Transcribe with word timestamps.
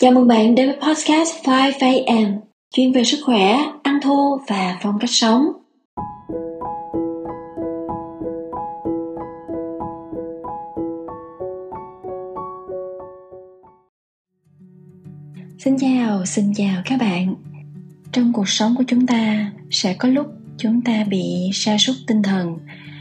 Chào 0.00 0.12
mừng 0.12 0.28
bạn 0.28 0.54
đến 0.54 0.68
với 0.68 0.76
podcast 0.76 1.44
5am, 1.44 2.38
chuyên 2.74 2.92
về 2.92 3.04
sức 3.04 3.18
khỏe, 3.24 3.56
ăn 3.82 3.98
thô 4.02 4.40
và 4.48 4.78
phong 4.82 4.98
cách 5.00 5.10
sống. 5.10 5.42
Xin 15.58 15.76
chào, 15.78 16.26
xin 16.26 16.52
chào 16.54 16.82
các 16.84 17.00
bạn. 17.00 17.34
Trong 18.12 18.32
cuộc 18.32 18.48
sống 18.48 18.74
của 18.78 18.84
chúng 18.86 19.06
ta 19.06 19.52
sẽ 19.70 19.94
có 19.94 20.08
lúc 20.08 20.26
chúng 20.58 20.80
ta 20.82 21.04
bị 21.08 21.50
sa 21.52 21.76
sút 21.78 21.96
tinh 22.06 22.22
thần, 22.22 22.58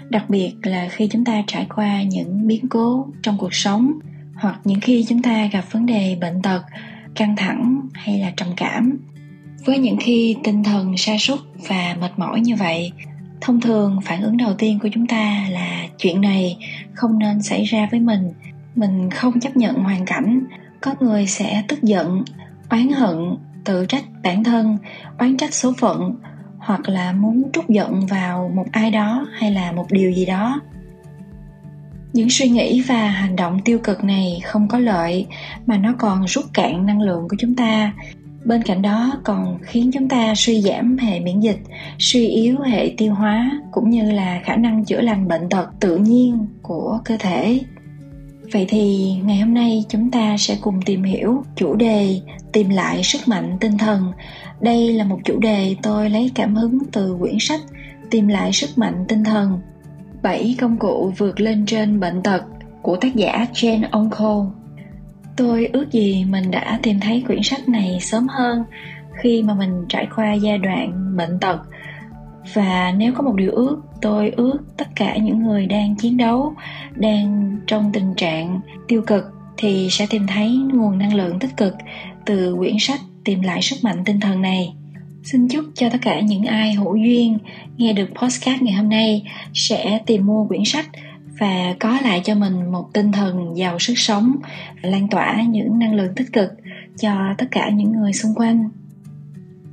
đặc 0.10 0.30
biệt 0.30 0.54
là 0.64 0.88
khi 0.92 1.08
chúng 1.12 1.26
ta 1.26 1.44
trải 1.48 1.68
qua 1.76 2.04
những 2.04 2.48
biến 2.48 2.66
cố 2.70 3.08
trong 3.24 3.38
cuộc 3.40 3.54
sống 3.54 3.92
hoặc 4.40 4.60
những 4.64 4.80
khi 4.80 5.06
chúng 5.10 5.21
ta 5.21 5.48
gặp 5.52 5.64
vấn 5.71 5.86
đề 5.86 6.18
bệnh 6.21 6.42
tật, 6.42 6.62
căng 7.16 7.36
thẳng 7.36 7.82
hay 7.94 8.20
là 8.20 8.32
trầm 8.38 8.48
cảm. 8.58 8.98
Với 9.65 9.78
những 9.78 9.98
khi 10.00 10.36
tinh 10.43 10.64
thần 10.64 10.98
sa 10.98 11.18
sút 11.20 11.39
và 11.68 11.96
mệt 12.02 12.12
mỏi 12.20 12.39
như 12.39 12.56
vậy, 12.56 12.92
thông 13.42 13.62
thường 13.62 14.00
phản 14.06 14.21
ứng 14.21 14.38
đầu 14.38 14.54
tiên 14.54 14.79
của 14.79 14.89
chúng 14.93 15.07
ta 15.07 15.46
là 15.50 15.88
chuyện 15.98 16.21
này 16.21 16.57
không 16.93 17.20
nên 17.20 17.42
xảy 17.42 17.64
ra 17.64 17.88
với 17.92 18.00
mình. 18.00 18.34
Mình 18.75 19.10
không 19.10 19.39
chấp 19.39 19.57
nhận 19.57 19.75
hoàn 19.75 20.06
cảnh. 20.06 20.43
Có 20.82 20.96
người 21.00 21.28
sẽ 21.28 21.64
tức 21.68 21.84
giận, 21.84 22.24
oán 22.70 22.90
hận, 22.90 23.18
tự 23.65 23.86
trách 23.86 24.04
bản 24.24 24.43
thân, 24.43 24.78
oán 25.18 25.37
trách 25.37 25.54
số 25.54 25.74
phận, 25.78 26.15
hoặc 26.57 26.90
là 26.90 27.12
muốn 27.14 27.50
trút 27.54 27.70
giận 27.70 28.06
vào 28.06 28.51
một 28.56 28.65
ai 28.71 28.92
đó 28.92 29.28
hay 29.34 29.51
là 29.51 29.71
một 29.71 29.86
điều 29.92 30.12
gì 30.12 30.26
đó 30.26 30.62
những 32.14 32.30
suy 32.30 32.50
nghĩ 32.50 32.81
và 32.81 33.08
hành 33.09 33.36
động 33.36 33.59
tiêu 33.66 33.80
cực 33.84 34.04
này 34.04 34.42
không 34.45 34.68
có 34.68 34.80
lợi, 34.80 35.26
mà 35.66 35.78
nó 35.78 35.94
còn 36.00 36.26
rút 36.28 36.45
cạn 36.54 36.86
năng 36.86 37.02
lượng 37.02 37.28
của 37.30 37.36
chúng 37.40 37.56
ta. 37.56 37.94
Bên 38.45 38.64
cạnh 38.64 38.82
đó, 38.82 39.22
còn 39.23 39.58
khiến 39.62 39.92
chúng 39.94 40.09
ta 40.09 40.34
suy 40.36 40.62
giảm 40.62 40.98
hệ 40.98 41.20
miễn 41.20 41.40
dịch, 41.40 41.60
suy 42.00 42.28
yếu 42.28 42.56
hệ 42.60 42.94
tiêu 42.98 43.14
hóa, 43.14 43.52
cũng 43.72 43.90
như 43.90 44.12
là 44.12 44.42
khả 44.44 44.56
năng 44.56 44.86
chữa 44.86 45.02
lành 45.02 45.28
bệnh 45.28 45.50
tật 45.50 45.70
tự 45.80 45.98
nhiên 45.98 46.46
của 46.62 47.00
cơ 47.06 47.18
thể. 47.20 47.60
Vậy 48.54 48.66
thì 48.70 49.14
ngày 49.23 49.38
hôm 49.38 49.54
nay 49.54 49.86
chúng 49.90 50.12
ta 50.12 50.36
sẽ 50.38 50.58
cùng 50.62 50.82
tìm 50.82 51.04
hiểu 51.04 51.44
chủ 51.56 51.76
đề 51.76 52.22
tìm 52.54 52.70
lại 52.70 53.04
sức 53.04 53.28
mạnh 53.28 53.58
tinh 53.60 53.78
thần. 53.78 54.12
Đây 54.62 54.94
là 54.94 55.04
một 55.04 55.20
chủ 55.26 55.40
đề 55.40 55.76
tôi 55.84 56.10
lấy 56.10 56.32
cảm 56.36 56.56
hứng 56.56 56.80
từ 56.92 57.16
quyển 57.20 57.38
sách 57.40 57.62
tìm 58.10 58.28
lại 58.28 58.54
sức 58.54 58.78
mạnh 58.78 59.06
tinh 59.08 59.23
thần. 59.23 59.60
7 60.22 60.56
công 60.59 60.78
cụ 60.78 61.14
vượt 61.17 61.39
lên 61.39 61.66
trên 61.66 62.00
bệnh 62.00 62.23
tật 62.23 62.44
của 62.81 62.95
tác 62.95 63.16
giả 63.16 63.45
Jane 63.53 63.88
Onko. 63.92 64.45
Tôi 65.38 65.70
ước 65.73 65.92
gì 65.92 66.26
mình 66.30 66.52
đã 66.52 66.80
tìm 66.84 67.00
thấy 67.00 67.23
quyển 67.28 67.44
sách 67.44 67.70
này 67.70 67.98
sớm 68.02 68.28
hơn 68.28 68.64
khi 69.22 69.44
mà 69.44 69.53
mình 69.53 69.86
trải 69.89 70.08
qua 70.16 70.34
giai 70.34 70.58
đoạn 70.58 71.16
bệnh 71.17 71.39
tật 71.39 71.59
và 72.53 72.94
nếu 72.98 73.14
có 73.14 73.23
một 73.23 73.36
điều 73.36 73.52
ước, 73.52 73.78
tôi 74.02 74.30
ước 74.30 74.58
tất 74.78 74.88
cả 74.95 75.17
những 75.17 75.44
người 75.44 75.66
đang 75.66 75.95
chiến 75.95 76.17
đấu, 76.17 76.54
đang 76.95 77.58
trong 77.67 77.92
tình 77.94 78.14
trạng 78.16 78.59
tiêu 78.88 79.02
cực 79.08 79.23
thì 79.58 79.88
sẽ 79.92 80.08
tìm 80.09 80.28
thấy 80.28 80.58
nguồn 80.73 80.98
năng 80.98 81.16
lượng 81.16 81.39
tích 81.39 81.58
cực 81.58 81.73
từ 82.26 82.56
quyển 82.56 82.76
sách 82.80 83.00
tìm 83.26 83.42
lại 83.42 83.61
sức 83.61 83.76
mạnh 83.83 84.04
tinh 84.06 84.20
thần 84.20 84.42
này 84.42 84.73
Xin 85.32 85.48
chúc 85.48 85.66
cho 85.76 85.90
tất 85.90 85.98
cả 86.02 86.20
những 86.20 86.44
ai 86.44 86.74
hữu 86.74 86.96
duyên 86.96 87.38
nghe 87.78 87.94
được 87.94 88.10
podcast 88.16 88.62
ngày 88.62 88.74
hôm 88.74 88.90
nay 88.90 89.24
sẽ 89.54 90.00
tìm 90.06 90.26
mua 90.26 90.48
quyển 90.48 90.66
sách 90.66 90.90
và 91.40 91.76
có 91.80 92.00
lại 92.04 92.22
cho 92.24 92.36
mình 92.36 92.72
một 92.72 92.90
tinh 92.94 93.12
thần 93.12 93.58
giàu 93.58 93.80
sức 93.80 93.94
sống, 93.98 94.36
lan 94.82 95.08
tỏa 95.08 95.42
những 95.50 95.80
năng 95.80 95.94
lượng 95.94 96.14
tích 96.16 96.34
cực 96.34 96.52
cho 97.00 97.12
tất 97.38 97.46
cả 97.52 97.70
những 97.70 97.92
người 97.92 98.14
xung 98.14 98.34
quanh. 98.36 98.70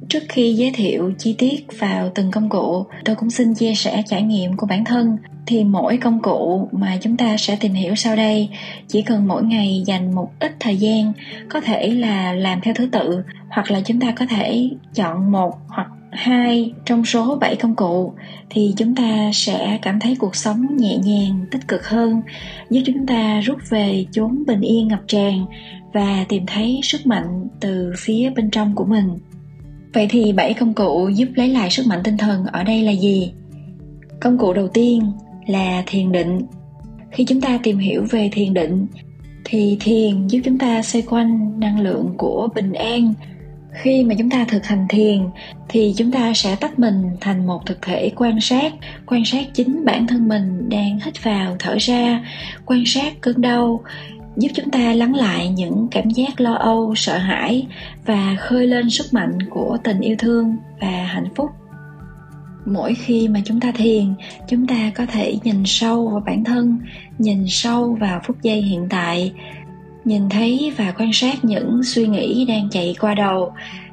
Trước 0.08 0.22
khi 0.28 0.54
giới 0.54 0.70
thiệu 0.70 1.12
chi 1.18 1.34
tiết 1.38 1.66
vào 1.78 2.10
từng 2.14 2.30
công 2.30 2.48
cụ, 2.48 2.86
tôi 3.04 3.16
cũng 3.16 3.30
xin 3.30 3.54
chia 3.54 3.74
sẻ 3.74 4.02
trải 4.06 4.22
nghiệm 4.22 4.56
của 4.56 4.66
bản 4.66 4.84
thân 4.84 5.16
thì 5.46 5.64
mỗi 5.64 5.96
công 5.96 6.22
cụ 6.22 6.68
mà 6.72 6.98
chúng 7.00 7.16
ta 7.16 7.36
sẽ 7.36 7.56
tìm 7.56 7.72
hiểu 7.72 7.94
sau 7.94 8.16
đây 8.16 8.48
chỉ 8.88 9.02
cần 9.02 9.28
mỗi 9.28 9.42
ngày 9.42 9.82
dành 9.86 10.14
một 10.14 10.30
ít 10.40 10.52
thời 10.60 10.76
gian 10.76 11.12
có 11.48 11.60
thể 11.60 11.88
là 11.88 12.32
làm 12.32 12.60
theo 12.60 12.74
thứ 12.74 12.86
tự 12.86 13.22
hoặc 13.48 13.70
là 13.70 13.80
chúng 13.80 14.00
ta 14.00 14.10
có 14.10 14.26
thể 14.26 14.70
chọn 14.94 15.32
một 15.32 15.54
hoặc 15.68 15.88
hai 16.10 16.72
trong 16.84 17.04
số 17.04 17.36
7 17.40 17.56
công 17.56 17.74
cụ 17.74 18.12
thì 18.50 18.74
chúng 18.76 18.94
ta 18.94 19.30
sẽ 19.32 19.78
cảm 19.82 20.00
thấy 20.00 20.16
cuộc 20.18 20.36
sống 20.36 20.76
nhẹ 20.76 20.96
nhàng, 20.96 21.46
tích 21.50 21.68
cực 21.68 21.88
hơn, 21.88 22.22
giúp 22.70 22.82
chúng 22.86 23.06
ta 23.06 23.40
rút 23.40 23.58
về 23.70 24.06
chốn 24.12 24.44
bình 24.46 24.60
yên 24.60 24.88
ngập 24.88 25.00
tràn 25.06 25.46
và 25.92 26.24
tìm 26.28 26.46
thấy 26.46 26.80
sức 26.82 27.06
mạnh 27.06 27.48
từ 27.60 27.92
phía 27.98 28.30
bên 28.30 28.50
trong 28.50 28.74
của 28.74 28.84
mình. 28.84 29.08
Vậy 29.94 30.06
thì 30.10 30.32
7 30.32 30.54
công 30.54 30.74
cụ 30.74 31.08
giúp 31.08 31.28
lấy 31.34 31.48
lại 31.48 31.70
sức 31.70 31.86
mạnh 31.86 32.00
tinh 32.04 32.16
thần 32.16 32.44
ở 32.46 32.64
đây 32.64 32.82
là 32.82 32.92
gì? 32.92 33.32
Công 34.20 34.38
cụ 34.38 34.52
đầu 34.52 34.68
tiên 34.68 35.12
là 35.46 35.82
thiền 35.86 36.12
định. 36.12 36.40
Khi 37.10 37.24
chúng 37.24 37.40
ta 37.40 37.58
tìm 37.62 37.78
hiểu 37.78 38.06
về 38.10 38.28
thiền 38.32 38.54
định 38.54 38.86
thì 39.44 39.76
thiền 39.80 40.26
giúp 40.26 40.40
chúng 40.44 40.58
ta 40.58 40.82
xoay 40.82 41.02
quanh 41.02 41.60
năng 41.60 41.80
lượng 41.80 42.14
của 42.18 42.48
bình 42.54 42.72
an. 42.72 43.14
Khi 43.72 44.04
mà 44.04 44.14
chúng 44.18 44.30
ta 44.30 44.44
thực 44.48 44.64
hành 44.64 44.86
thiền 44.88 45.20
thì 45.68 45.94
chúng 45.96 46.12
ta 46.12 46.32
sẽ 46.34 46.56
tách 46.56 46.78
mình 46.78 47.02
thành 47.20 47.46
một 47.46 47.66
thực 47.66 47.82
thể 47.82 48.10
quan 48.16 48.40
sát, 48.40 48.72
quan 49.06 49.24
sát 49.24 49.46
chính 49.54 49.84
bản 49.84 50.06
thân 50.06 50.28
mình 50.28 50.68
đang 50.68 50.98
hít 51.04 51.24
vào, 51.24 51.56
thở 51.58 51.76
ra, 51.80 52.24
quan 52.66 52.86
sát 52.86 53.20
cơn 53.20 53.40
đau, 53.40 53.80
giúp 54.36 54.48
chúng 54.54 54.70
ta 54.70 54.92
lắng 54.94 55.14
lại 55.14 55.48
những 55.48 55.88
cảm 55.90 56.10
giác 56.10 56.40
lo 56.40 56.54
âu 56.54 56.94
sợ 56.96 57.18
hãi 57.18 57.66
và 58.06 58.36
khơi 58.38 58.66
lên 58.66 58.90
sức 58.90 59.06
mạnh 59.12 59.38
của 59.50 59.78
tình 59.84 60.00
yêu 60.00 60.16
thương 60.18 60.56
và 60.80 61.04
hạnh 61.04 61.28
phúc 61.34 61.50
mỗi 62.66 62.94
khi 62.94 63.28
mà 63.28 63.40
chúng 63.44 63.60
ta 63.60 63.72
thiền, 63.72 64.14
chúng 64.48 64.66
ta 64.66 64.90
có 64.94 65.06
thể 65.06 65.36
nhìn 65.44 65.62
sâu 65.66 66.08
vào 66.08 66.22
bản 66.26 66.44
thân, 66.44 66.78
nhìn 67.18 67.44
sâu 67.48 67.96
vào 68.00 68.20
phút 68.24 68.36
giây 68.42 68.62
hiện 68.62 68.86
tại, 68.90 69.32
nhìn 70.04 70.28
thấy 70.28 70.72
và 70.76 70.94
quan 70.98 71.10
sát 71.12 71.44
những 71.44 71.82
suy 71.84 72.06
nghĩ 72.06 72.44
đang 72.44 72.68
chạy 72.70 72.94
qua 73.00 73.14
đầu, 73.14 73.52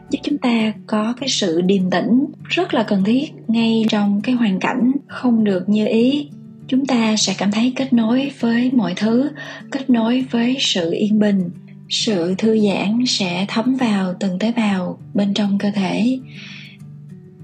giúp 0.09 0.19
chúng 0.23 0.37
ta 0.37 0.73
có 0.87 1.13
cái 1.19 1.29
sự 1.29 1.61
điềm 1.61 1.89
tĩnh 1.89 2.25
rất 2.43 2.73
là 2.73 2.83
cần 2.83 3.03
thiết 3.03 3.33
ngay 3.47 3.85
trong 3.89 4.21
cái 4.21 4.35
hoàn 4.35 4.59
cảnh 4.59 4.91
không 5.07 5.43
được 5.43 5.69
như 5.69 5.87
ý. 5.87 6.29
Chúng 6.67 6.85
ta 6.85 7.15
sẽ 7.15 7.35
cảm 7.37 7.51
thấy 7.51 7.73
kết 7.75 7.93
nối 7.93 8.31
với 8.39 8.71
mọi 8.73 8.93
thứ, 8.95 9.29
kết 9.71 9.89
nối 9.89 10.25
với 10.31 10.57
sự 10.59 10.91
yên 10.91 11.19
bình, 11.19 11.49
sự 11.89 12.35
thư 12.37 12.59
giãn 12.59 13.03
sẽ 13.07 13.45
thấm 13.47 13.75
vào 13.75 14.13
từng 14.19 14.39
tế 14.39 14.51
bào 14.51 14.99
bên 15.13 15.33
trong 15.33 15.57
cơ 15.57 15.71
thể 15.75 16.19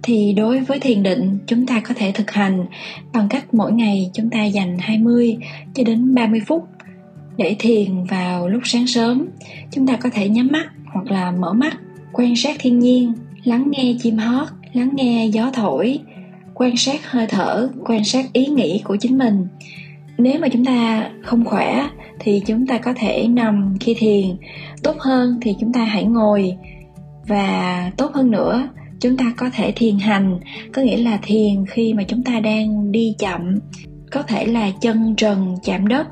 thì 0.03 0.33
đối 0.33 0.59
với 0.59 0.79
thiền 0.79 1.03
định 1.03 1.37
chúng 1.47 1.65
ta 1.65 1.79
có 1.79 1.93
thể 1.97 2.11
thực 2.11 2.31
hành 2.31 2.65
bằng 3.13 3.29
cách 3.29 3.53
mỗi 3.53 3.71
ngày 3.71 4.09
chúng 4.13 4.29
ta 4.29 4.43
dành 4.45 4.77
20 4.79 5.37
cho 5.73 5.83
đến 5.83 6.15
30 6.15 6.41
phút 6.47 6.67
để 7.37 7.55
thiền 7.59 8.03
vào 8.03 8.47
lúc 8.47 8.61
sáng 8.65 8.87
sớm. 8.87 9.27
Chúng 9.71 9.87
ta 9.87 9.95
có 9.95 10.09
thể 10.13 10.29
nhắm 10.29 10.47
mắt 10.51 10.69
hoặc 10.93 11.11
là 11.11 11.31
mở 11.31 11.53
mắt, 11.53 11.77
quan 12.13 12.35
sát 12.35 12.55
thiên 12.59 12.79
nhiên, 12.79 13.13
lắng 13.43 13.67
nghe 13.71 13.95
chim 14.01 14.17
hót, 14.17 14.47
lắng 14.73 14.89
nghe 14.93 15.25
gió 15.25 15.51
thổi, 15.53 15.99
quan 16.53 16.77
sát 16.77 17.11
hơi 17.11 17.27
thở 17.29 17.69
quan 17.85 18.03
sát 18.03 18.33
ý 18.33 18.45
nghĩ 18.45 18.81
của 18.83 18.95
chính 18.95 19.17
mình 19.17 19.47
nếu 20.19 20.39
mà 20.39 20.47
chúng 20.47 20.65
ta 20.65 21.09
không 21.23 21.45
khỏe 21.45 21.89
thì 22.19 22.41
chúng 22.45 22.67
ta 22.67 22.77
có 22.77 22.93
thể 22.95 23.27
nằm 23.27 23.75
khi 23.79 23.95
thiền 23.99 24.25
tốt 24.83 24.95
hơn 24.99 25.37
thì 25.41 25.55
chúng 25.59 25.73
ta 25.73 25.83
hãy 25.83 26.03
ngồi 26.03 26.57
và 27.27 27.91
tốt 27.97 28.11
hơn 28.13 28.31
nữa 28.31 28.69
chúng 28.99 29.17
ta 29.17 29.33
có 29.37 29.49
thể 29.53 29.71
thiền 29.75 29.99
hành 29.99 30.39
có 30.73 30.81
nghĩa 30.81 30.97
là 30.97 31.19
thiền 31.21 31.65
khi 31.65 31.93
mà 31.93 32.03
chúng 32.03 32.23
ta 32.23 32.39
đang 32.39 32.91
đi 32.91 33.15
chậm 33.19 33.59
có 34.11 34.23
thể 34.23 34.45
là 34.45 34.71
chân 34.81 35.15
trần 35.15 35.55
chạm 35.63 35.87
đất 35.87 36.07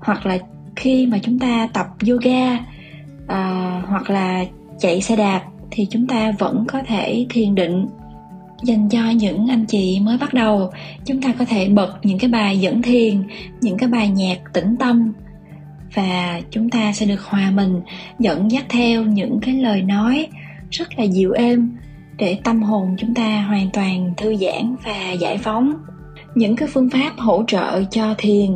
hoặc 0.00 0.26
là 0.26 0.38
khi 0.76 1.06
mà 1.06 1.18
chúng 1.22 1.38
ta 1.38 1.68
tập 1.72 1.86
yoga 2.08 2.54
uh, 2.54 3.88
hoặc 3.88 4.10
là 4.10 4.44
chạy 4.78 5.00
xe 5.00 5.16
đạp 5.16 5.42
thì 5.70 5.86
chúng 5.90 6.06
ta 6.06 6.32
vẫn 6.38 6.64
có 6.68 6.82
thể 6.86 7.26
thiền 7.30 7.54
định. 7.54 7.86
Dành 8.62 8.88
cho 8.88 9.10
những 9.10 9.46
anh 9.48 9.64
chị 9.66 10.00
mới 10.00 10.18
bắt 10.18 10.34
đầu 10.34 10.70
chúng 11.04 11.22
ta 11.22 11.32
có 11.38 11.44
thể 11.44 11.68
bật 11.68 11.94
những 12.02 12.18
cái 12.18 12.30
bài 12.30 12.58
dẫn 12.58 12.82
thiền 12.82 13.22
những 13.60 13.78
cái 13.78 13.88
bài 13.88 14.08
nhạc 14.08 14.38
tĩnh 14.52 14.76
tâm 14.78 15.12
và 15.94 16.40
chúng 16.50 16.70
ta 16.70 16.92
sẽ 16.92 17.06
được 17.06 17.22
hòa 17.22 17.50
mình 17.50 17.80
dẫn 18.18 18.50
dắt 18.50 18.64
theo 18.68 19.02
những 19.02 19.38
cái 19.42 19.54
lời 19.54 19.82
nói 19.82 20.26
rất 20.70 20.98
là 20.98 21.04
dịu 21.04 21.32
êm 21.32 21.76
để 22.16 22.38
tâm 22.44 22.62
hồn 22.62 22.96
chúng 22.98 23.14
ta 23.14 23.42
hoàn 23.42 23.70
toàn 23.72 24.14
thư 24.16 24.36
giãn 24.36 24.76
và 24.84 25.12
giải 25.12 25.38
phóng. 25.38 25.74
Những 26.34 26.56
cái 26.56 26.68
phương 26.72 26.90
pháp 26.90 27.12
hỗ 27.18 27.44
trợ 27.46 27.84
cho 27.90 28.14
thiền 28.18 28.50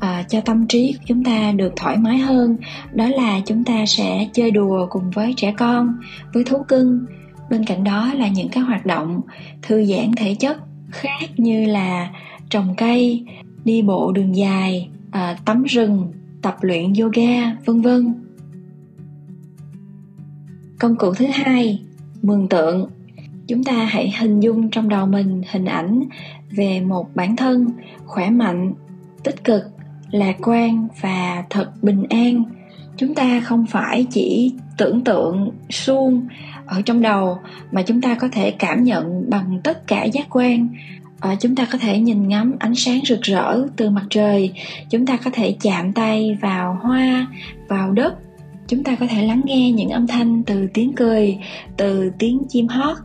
à, 0.00 0.24
cho 0.28 0.40
tâm 0.40 0.66
trí 0.66 0.92
của 0.92 1.04
chúng 1.06 1.24
ta 1.24 1.52
được 1.52 1.72
thoải 1.76 1.96
mái 1.96 2.18
hơn 2.18 2.56
đó 2.92 3.08
là 3.08 3.40
chúng 3.46 3.64
ta 3.64 3.86
sẽ 3.86 4.28
chơi 4.32 4.50
đùa 4.50 4.86
cùng 4.90 5.10
với 5.10 5.34
trẻ 5.36 5.54
con 5.58 5.94
với 6.34 6.44
thú 6.44 6.64
cưng. 6.68 7.06
Bên 7.50 7.64
cạnh 7.64 7.84
đó 7.84 8.12
là 8.14 8.28
những 8.28 8.48
cái 8.48 8.62
hoạt 8.62 8.86
động 8.86 9.20
thư 9.62 9.84
giãn 9.84 10.12
thể 10.16 10.34
chất 10.34 10.58
khác 10.90 11.30
như 11.36 11.64
là 11.64 12.10
trồng 12.50 12.74
cây 12.76 13.24
đi 13.64 13.82
bộ 13.82 14.12
đường 14.12 14.36
dài 14.36 14.88
à, 15.10 15.36
tắm 15.44 15.62
rừng 15.62 16.12
tập 16.42 16.56
luyện 16.60 16.92
yoga 16.94 17.56
vân 17.64 17.80
vân. 17.80 18.14
Công 20.78 20.96
cụ 20.96 21.14
thứ 21.14 21.26
hai 21.26 21.82
mường 22.22 22.48
tượng. 22.48 22.90
Chúng 23.48 23.64
ta 23.64 23.72
hãy 23.72 24.14
hình 24.18 24.40
dung 24.40 24.70
trong 24.70 24.88
đầu 24.88 25.06
mình 25.06 25.42
hình 25.50 25.64
ảnh 25.64 26.02
về 26.50 26.80
một 26.80 27.06
bản 27.14 27.36
thân 27.36 27.66
khỏe 28.04 28.30
mạnh 28.30 28.72
tích 29.24 29.44
cực 29.44 29.62
lạc 30.10 30.36
quan 30.42 30.88
và 31.00 31.44
thật 31.50 31.70
bình 31.82 32.04
an. 32.10 32.44
Chúng 32.96 33.14
ta 33.14 33.40
không 33.40 33.66
phải 33.66 34.06
chỉ 34.10 34.54
tưởng 34.78 35.04
tượng 35.04 35.50
suông 35.70 36.28
ở 36.66 36.82
trong 36.82 37.02
đầu 37.02 37.38
mà 37.72 37.82
chúng 37.82 38.00
ta 38.00 38.14
có 38.14 38.28
thể 38.32 38.50
cảm 38.50 38.84
nhận 38.84 39.30
bằng 39.30 39.60
tất 39.64 39.86
cả 39.86 40.04
giác 40.04 40.26
quan. 40.30 40.68
À, 41.20 41.34
chúng 41.40 41.54
ta 41.54 41.66
có 41.72 41.78
thể 41.78 41.98
nhìn 41.98 42.28
ngắm 42.28 42.54
ánh 42.58 42.74
sáng 42.74 43.00
rực 43.04 43.22
rỡ 43.22 43.66
từ 43.76 43.90
mặt 43.90 44.04
trời. 44.10 44.52
Chúng 44.90 45.06
ta 45.06 45.16
có 45.16 45.30
thể 45.34 45.56
chạm 45.60 45.92
tay 45.92 46.38
vào 46.40 46.78
hoa 46.82 47.26
vào 47.68 47.92
đất 47.92 48.14
chúng 48.70 48.84
ta 48.84 48.96
có 49.00 49.06
thể 49.06 49.22
lắng 49.22 49.42
nghe 49.44 49.70
những 49.70 49.88
âm 49.88 50.06
thanh 50.06 50.42
từ 50.42 50.68
tiếng 50.74 50.92
cười, 50.92 51.38
từ 51.76 52.10
tiếng 52.18 52.42
chim 52.48 52.68
hót, 52.68 52.96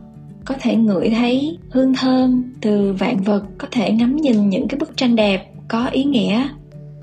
có 0.44 0.54
thể 0.60 0.76
ngửi 0.76 1.10
thấy 1.10 1.58
hương 1.70 1.94
thơm 1.94 2.52
từ 2.60 2.92
vạn 2.92 3.16
vật, 3.16 3.42
có 3.58 3.68
thể 3.70 3.92
ngắm 3.92 4.16
nhìn 4.16 4.48
những 4.48 4.68
cái 4.68 4.78
bức 4.78 4.96
tranh 4.96 5.16
đẹp 5.16 5.50
có 5.68 5.86
ý 5.86 6.04
nghĩa. 6.04 6.48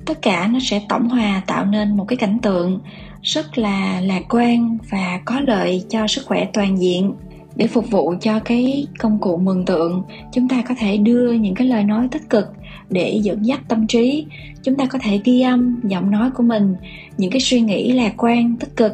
Tất 0.06 0.22
cả 0.22 0.48
nó 0.48 0.60
sẽ 0.62 0.82
tổng 0.90 1.10
hòa 1.10 1.42
tạo 1.48 1.66
nên 1.66 1.98
một 1.98 2.06
cái 2.08 2.18
cảnh 2.18 2.40
tượng 2.42 2.80
rất 3.22 3.58
là 3.58 4.02
lạc 4.02 4.22
quan 4.30 4.78
và 4.92 5.20
có 5.26 5.40
lợi 5.40 5.84
cho 5.90 6.08
sức 6.08 6.26
khỏe 6.26 6.48
toàn 6.54 6.80
diện 6.82 7.14
để 7.56 7.68
phục 7.68 7.92
vụ 7.92 8.14
cho 8.22 8.40
cái 8.40 8.88
công 9.00 9.20
cụ 9.20 9.38
mường 9.38 9.66
tượng. 9.66 10.04
Chúng 10.32 10.48
ta 10.48 10.64
có 10.70 10.76
thể 10.80 10.98
đưa 10.98 11.32
những 11.32 11.56
cái 11.56 11.68
lời 11.68 11.84
nói 11.84 12.08
tích 12.12 12.30
cực 12.30 12.46
để 12.90 13.20
dẫn 13.24 13.46
dắt 13.46 13.60
tâm 13.68 13.88
trí. 13.88 14.26
Chúng 14.64 14.76
ta 14.76 14.86
có 14.86 15.00
thể 15.02 15.20
ghi 15.24 15.42
âm 15.42 15.80
giọng 15.84 16.12
nói 16.12 16.30
của 16.32 16.44
mình 16.44 16.76
những 17.18 17.32
cái 17.32 17.42
suy 17.42 17.62
nghĩ 17.62 17.92
lạc 17.92 18.14
quan 18.18 18.56
tích 18.56 18.76
cực 18.76 18.94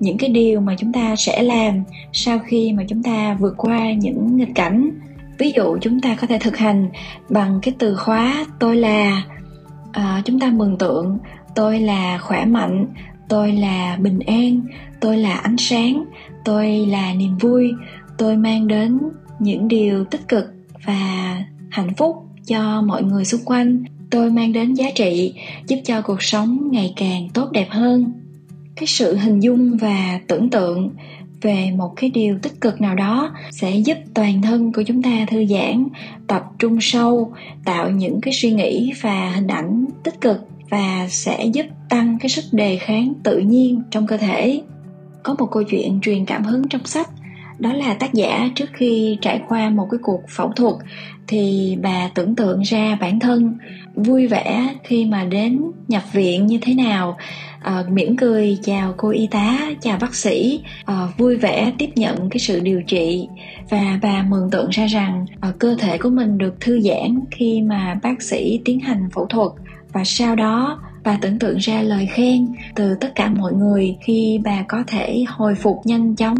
những 0.00 0.18
cái 0.18 0.30
điều 0.30 0.60
mà 0.60 0.74
chúng 0.78 0.92
ta 0.92 1.16
sẽ 1.16 1.42
làm 1.42 1.82
sau 2.12 2.38
khi 2.38 2.72
mà 2.72 2.84
chúng 2.88 3.02
ta 3.02 3.36
vượt 3.40 3.54
qua 3.56 3.92
những 3.92 4.36
nghịch 4.36 4.54
cảnh. 4.54 4.90
Ví 5.38 5.52
dụ 5.56 5.78
chúng 5.80 6.00
ta 6.00 6.16
có 6.20 6.26
thể 6.26 6.38
thực 6.38 6.56
hành 6.56 6.88
bằng 7.28 7.58
cái 7.62 7.74
từ 7.78 7.96
khóa 7.96 8.46
tôi 8.58 8.76
là 8.76 9.22
à, 9.92 10.22
chúng 10.24 10.40
ta 10.40 10.50
mường 10.50 10.78
tượng 10.78 11.18
tôi 11.54 11.80
là 11.80 12.18
khỏe 12.18 12.44
mạnh 12.44 12.86
tôi 13.28 13.52
là 13.52 13.96
bình 14.00 14.18
an 14.26 14.60
tôi 15.00 15.16
là 15.16 15.34
ánh 15.34 15.56
sáng 15.58 16.04
tôi 16.44 16.86
là 16.86 17.14
niềm 17.14 17.38
vui 17.38 17.72
tôi 18.20 18.36
mang 18.36 18.68
đến 18.68 18.98
những 19.38 19.68
điều 19.68 20.04
tích 20.04 20.28
cực 20.28 20.44
và 20.86 21.44
hạnh 21.70 21.94
phúc 21.94 22.16
cho 22.46 22.82
mọi 22.82 23.02
người 23.02 23.24
xung 23.24 23.40
quanh. 23.44 23.84
Tôi 24.10 24.30
mang 24.30 24.52
đến 24.52 24.74
giá 24.74 24.86
trị, 24.94 25.34
giúp 25.66 25.76
cho 25.84 26.02
cuộc 26.02 26.22
sống 26.22 26.68
ngày 26.70 26.92
càng 26.96 27.28
tốt 27.34 27.50
đẹp 27.52 27.66
hơn. 27.70 28.12
Cái 28.76 28.86
sự 28.86 29.16
hình 29.16 29.40
dung 29.40 29.76
và 29.76 30.20
tưởng 30.26 30.50
tượng 30.50 30.90
về 31.42 31.70
một 31.76 31.92
cái 31.96 32.10
điều 32.10 32.38
tích 32.42 32.60
cực 32.60 32.80
nào 32.80 32.94
đó 32.94 33.34
sẽ 33.50 33.76
giúp 33.76 33.96
toàn 34.14 34.42
thân 34.42 34.72
của 34.72 34.82
chúng 34.82 35.02
ta 35.02 35.26
thư 35.30 35.46
giãn, 35.46 35.86
tập 36.26 36.44
trung 36.58 36.78
sâu, 36.80 37.32
tạo 37.64 37.90
những 37.90 38.20
cái 38.20 38.34
suy 38.34 38.52
nghĩ 38.52 38.92
và 39.00 39.30
hình 39.30 39.46
ảnh 39.46 39.86
tích 40.02 40.20
cực 40.20 40.40
và 40.70 41.06
sẽ 41.10 41.44
giúp 41.44 41.66
tăng 41.88 42.18
cái 42.20 42.28
sức 42.28 42.44
đề 42.52 42.76
kháng 42.76 43.12
tự 43.22 43.38
nhiên 43.38 43.82
trong 43.90 44.06
cơ 44.06 44.16
thể. 44.16 44.62
Có 45.22 45.34
một 45.38 45.46
câu 45.46 45.62
chuyện 45.62 46.00
truyền 46.02 46.24
cảm 46.24 46.44
hứng 46.44 46.68
trong 46.68 46.86
sách 46.86 47.10
đó 47.60 47.72
là 47.72 47.94
tác 47.94 48.14
giả 48.14 48.48
trước 48.54 48.68
khi 48.72 49.18
trải 49.20 49.42
qua 49.48 49.70
một 49.70 49.88
cái 49.90 49.98
cuộc 50.02 50.22
phẫu 50.28 50.52
thuật 50.56 50.74
thì 51.26 51.76
bà 51.82 52.10
tưởng 52.14 52.34
tượng 52.34 52.62
ra 52.62 52.98
bản 53.00 53.20
thân 53.20 53.58
vui 53.94 54.26
vẻ 54.26 54.74
khi 54.84 55.04
mà 55.04 55.24
đến 55.24 55.62
nhập 55.88 56.02
viện 56.12 56.46
như 56.46 56.58
thế 56.62 56.74
nào. 56.74 57.16
À, 57.62 57.84
mỉm 57.90 58.16
cười 58.16 58.58
chào 58.62 58.94
cô 58.96 59.10
y 59.10 59.26
tá 59.26 59.58
chào 59.80 59.98
bác 60.00 60.14
sĩ 60.14 60.60
à, 60.84 61.08
vui 61.18 61.36
vẻ 61.36 61.72
tiếp 61.78 61.90
nhận 61.96 62.30
cái 62.30 62.38
sự 62.38 62.60
điều 62.60 62.82
trị. 62.82 63.28
Và 63.70 63.98
bà 64.02 64.22
mường 64.22 64.50
tượng 64.50 64.70
ra 64.70 64.86
rằng 64.86 65.26
à, 65.40 65.52
cơ 65.58 65.76
thể 65.78 65.98
của 65.98 66.10
mình 66.10 66.38
được 66.38 66.60
thư 66.60 66.80
giãn 66.80 67.20
khi 67.30 67.62
mà 67.62 67.98
bác 68.02 68.22
sĩ 68.22 68.60
tiến 68.64 68.80
hành 68.80 69.08
phẫu 69.14 69.26
thuật. 69.26 69.50
Và 69.92 70.04
sau 70.04 70.36
đó 70.36 70.80
bà 71.04 71.18
tưởng 71.20 71.38
tượng 71.38 71.56
ra 71.56 71.82
lời 71.82 72.08
khen 72.12 72.46
từ 72.74 72.94
tất 73.00 73.12
cả 73.14 73.30
mọi 73.30 73.52
người 73.52 73.96
khi 74.00 74.40
bà 74.44 74.62
có 74.68 74.84
thể 74.86 75.24
hồi 75.28 75.54
phục 75.54 75.76
nhanh 75.84 76.16
chóng 76.16 76.36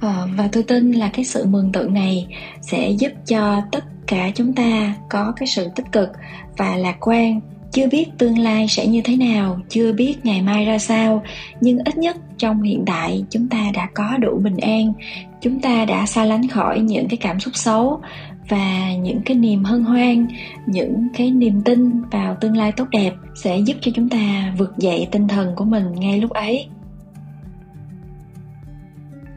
à, 0.00 0.26
và 0.36 0.48
tôi 0.52 0.62
tin 0.62 0.92
là 0.92 1.08
cái 1.08 1.24
sự 1.24 1.46
mừng 1.46 1.72
tượng 1.72 1.94
này 1.94 2.26
sẽ 2.62 2.90
giúp 2.90 3.12
cho 3.26 3.62
tất 3.72 3.84
cả 4.06 4.30
chúng 4.34 4.52
ta 4.52 4.94
có 5.10 5.32
cái 5.36 5.46
sự 5.46 5.68
tích 5.76 5.92
cực 5.92 6.08
và 6.56 6.76
lạc 6.76 6.96
quan. 7.00 7.40
Chưa 7.72 7.86
biết 7.86 8.08
tương 8.18 8.38
lai 8.38 8.68
sẽ 8.68 8.86
như 8.86 9.00
thế 9.04 9.16
nào 9.16 9.60
chưa 9.68 9.92
biết 9.92 10.16
ngày 10.24 10.42
mai 10.42 10.64
ra 10.64 10.78
sao 10.78 11.22
nhưng 11.60 11.78
ít 11.84 11.98
nhất 11.98 12.16
trong 12.38 12.62
hiện 12.62 12.84
tại 12.86 13.24
chúng 13.30 13.48
ta 13.48 13.70
đã 13.74 13.88
có 13.94 14.16
đủ 14.20 14.40
bình 14.42 14.56
an. 14.56 14.92
Chúng 15.40 15.60
ta 15.60 15.84
đã 15.84 16.06
xa 16.06 16.24
lánh 16.24 16.48
khỏi 16.48 16.80
những 16.80 17.08
cái 17.08 17.16
cảm 17.16 17.40
xúc 17.40 17.56
xấu 17.56 18.00
và 18.48 18.94
những 18.94 19.20
cái 19.24 19.36
niềm 19.36 19.64
hân 19.64 19.84
hoan 19.84 20.26
những 20.66 21.08
cái 21.16 21.30
niềm 21.30 21.62
tin 21.64 22.02
vào 22.02 22.36
tương 22.40 22.56
lai 22.56 22.72
tốt 22.72 22.84
đẹp 22.90 23.12
sẽ 23.34 23.58
giúp 23.58 23.76
cho 23.80 23.92
chúng 23.94 24.08
ta 24.08 24.52
vực 24.58 24.78
dậy 24.78 25.08
tinh 25.10 25.28
thần 25.28 25.52
của 25.56 25.64
mình 25.64 25.92
ngay 25.94 26.20
lúc 26.20 26.30
ấy 26.30 26.66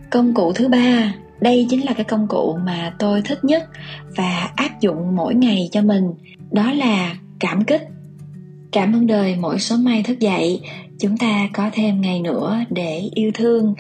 công 0.10 0.34
cụ 0.34 0.54
thứ 0.54 0.68
ba, 0.68 1.14
đây 1.42 1.68
chính 1.70 1.86
là 1.86 1.94
cái 1.94 2.04
công 2.04 2.28
cụ 2.28 2.58
mà 2.66 2.94
tôi 3.00 3.22
thích 3.22 3.44
nhất 3.44 3.70
và 4.16 4.52
áp 4.56 4.80
dụng 4.82 5.16
mỗi 5.16 5.36
ngày 5.36 5.70
cho 5.72 5.82
mình, 5.82 6.14
đó 6.52 6.72
là 6.72 7.16
cảm 7.40 7.64
kích. 7.64 7.88
Cảm 8.72 8.96
ơn 8.96 9.08
đời 9.08 9.36
mỗi 9.36 9.60
sớm 9.60 9.84
mai 9.84 10.04
thức 10.04 10.20
dậy, 10.20 10.62
chúng 11.00 11.18
ta 11.18 11.50
có 11.54 11.70
thêm 11.74 12.02
ngày 12.02 12.20
nữa 12.20 12.60
để 12.70 13.10
yêu 13.14 13.32
thương. 13.34 13.74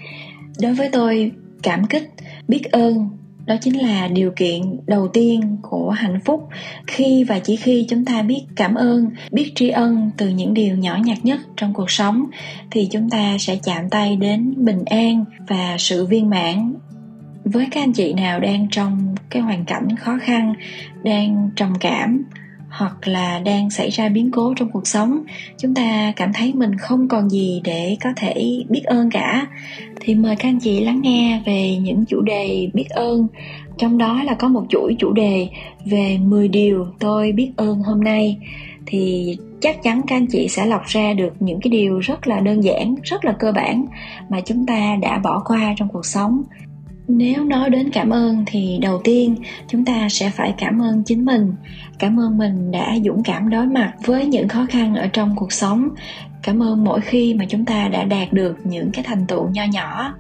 Đối 0.62 0.74
với 0.74 0.90
tôi, 0.92 1.32
cảm 1.64 1.86
kích, 1.88 2.14
biết 2.48 2.64
ơn 2.72 3.10
đó 3.50 3.56
chính 3.62 3.82
là 3.82 4.08
điều 4.08 4.32
kiện 4.36 4.62
đầu 4.88 5.08
tiên 5.08 5.58
của 5.62 5.90
hạnh 5.90 6.20
phúc. 6.26 6.48
Khi 6.88 7.24
và 7.24 7.40
chỉ 7.40 7.56
khi 7.56 7.86
chúng 7.90 8.06
ta 8.06 8.22
biết 8.22 8.42
cảm 8.56 8.76
ơn, 8.76 9.10
biết 9.32 9.52
tri 9.56 9.70
ân 9.70 10.12
từ 10.18 10.30
những 10.30 10.54
điều 10.54 10.76
nhỏ 10.76 10.98
nhặt 11.04 11.18
nhất 11.24 11.40
trong 11.58 11.74
cuộc 11.74 11.92
sống, 11.92 12.26
thì 12.72 12.88
chúng 12.92 13.10
ta 13.10 13.38
sẽ 13.40 13.56
chạm 13.64 13.90
tay 13.90 14.16
đến 14.16 14.54
bình 14.58 14.86
an 14.86 15.26
và 15.48 15.76
sự 15.80 16.06
viên 16.06 16.30
mãn. 16.30 16.74
Với 17.44 17.68
các 17.72 17.84
anh 17.84 17.94
chị 17.94 18.14
nào 18.14 18.40
đang 18.40 18.68
trong 18.72 19.16
cái 19.30 19.42
hoàn 19.42 19.66
cảnh 19.66 19.96
khó 19.96 20.18
khăn, 20.22 20.54
đang 21.04 21.50
trầm 21.56 21.74
cảm 21.80 22.24
hoặc 22.70 23.08
là 23.08 23.40
đang 23.40 23.70
xảy 23.70 23.90
ra 23.90 24.10
biến 24.10 24.32
cố 24.32 24.54
trong 24.58 24.70
cuộc 24.70 24.88
sống, 24.88 25.24
chúng 25.58 25.74
ta 25.74 26.14
cảm 26.16 26.34
thấy 26.34 26.54
mình 26.54 26.78
không 26.78 27.08
còn 27.08 27.30
gì 27.30 27.62
để 27.64 27.98
có 28.04 28.10
thể 28.16 28.64
biết 28.70 28.84
ơn 28.84 29.10
cả. 29.12 29.48
Thì 30.00 30.16
mời 30.16 30.36
các 30.36 30.50
anh 30.50 30.60
chị 30.60 30.80
lắng 30.80 31.02
nghe 31.02 31.42
về 31.46 31.78
những 31.78 32.06
chủ 32.06 32.22
đề 32.22 32.70
biết 32.74 32.90
ơn. 32.90 33.28
Trong 33.78 33.98
đó 33.98 34.24
là 34.24 34.34
có 34.34 34.48
một 34.48 34.66
chuỗi 34.70 34.96
chủ 35.00 35.14
đề 35.14 35.48
về 35.86 36.18
10 36.18 36.48
điều 36.48 36.88
tôi 37.00 37.32
biết 37.32 37.52
ơn 37.58 37.80
hôm 37.80 38.04
nay. 38.04 38.38
Thì 38.86 39.38
chắc 39.62 39.84
chắn 39.84 40.02
các 40.08 40.16
anh 40.16 40.28
chị 40.28 40.48
sẽ 40.48 40.66
lọc 40.66 40.86
ra 40.86 41.14
được 41.14 41.34
những 41.40 41.60
cái 41.62 41.72
điều 41.72 42.00
rất 42.00 42.28
là 42.28 42.40
đơn 42.40 42.64
giản, 42.64 42.96
rất 43.04 43.26
là 43.26 43.36
cơ 43.40 43.52
bản 43.52 43.86
mà 44.30 44.42
chúng 44.42 44.66
ta 44.66 44.98
đã 45.02 45.18
bỏ 45.18 45.42
qua 45.46 45.74
trong 45.78 45.88
cuộc 45.88 46.06
sống 46.06 46.42
nếu 47.10 47.44
nói 47.44 47.70
đến 47.70 47.90
cảm 47.90 48.10
ơn 48.10 48.44
thì 48.46 48.80
đầu 48.82 49.02
tiên 49.04 49.36
chúng 49.68 49.86
ta 49.86 50.08
sẽ 50.10 50.30
phải 50.30 50.54
cảm 50.58 50.82
ơn 50.82 51.04
chính 51.04 51.26
mình. 51.26 51.54
Cảm 52.00 52.20
ơn 52.20 52.38
mình 52.38 52.72
đã 52.72 52.96
dũng 53.06 53.24
cảm 53.24 53.50
đối 53.50 53.66
mặt 53.66 53.94
với 54.06 54.26
những 54.26 54.48
khó 54.48 54.66
khăn 54.70 54.96
ở 54.96 55.08
trong 55.08 55.36
cuộc 55.36 55.52
sống. 55.52 55.90
Cảm 56.44 56.64
ơn 56.64 56.84
mỗi 56.84 57.02
khi 57.02 57.34
mà 57.34 57.46
chúng 57.50 57.66
ta 57.66 57.88
đã 57.88 58.04
đạt 58.04 58.34
được 58.34 58.58
những 58.64 58.92
cái 58.92 59.04
thành 59.04 59.26
tựu 59.28 59.50
nho 59.50 59.64
nhỏ. 59.64 60.14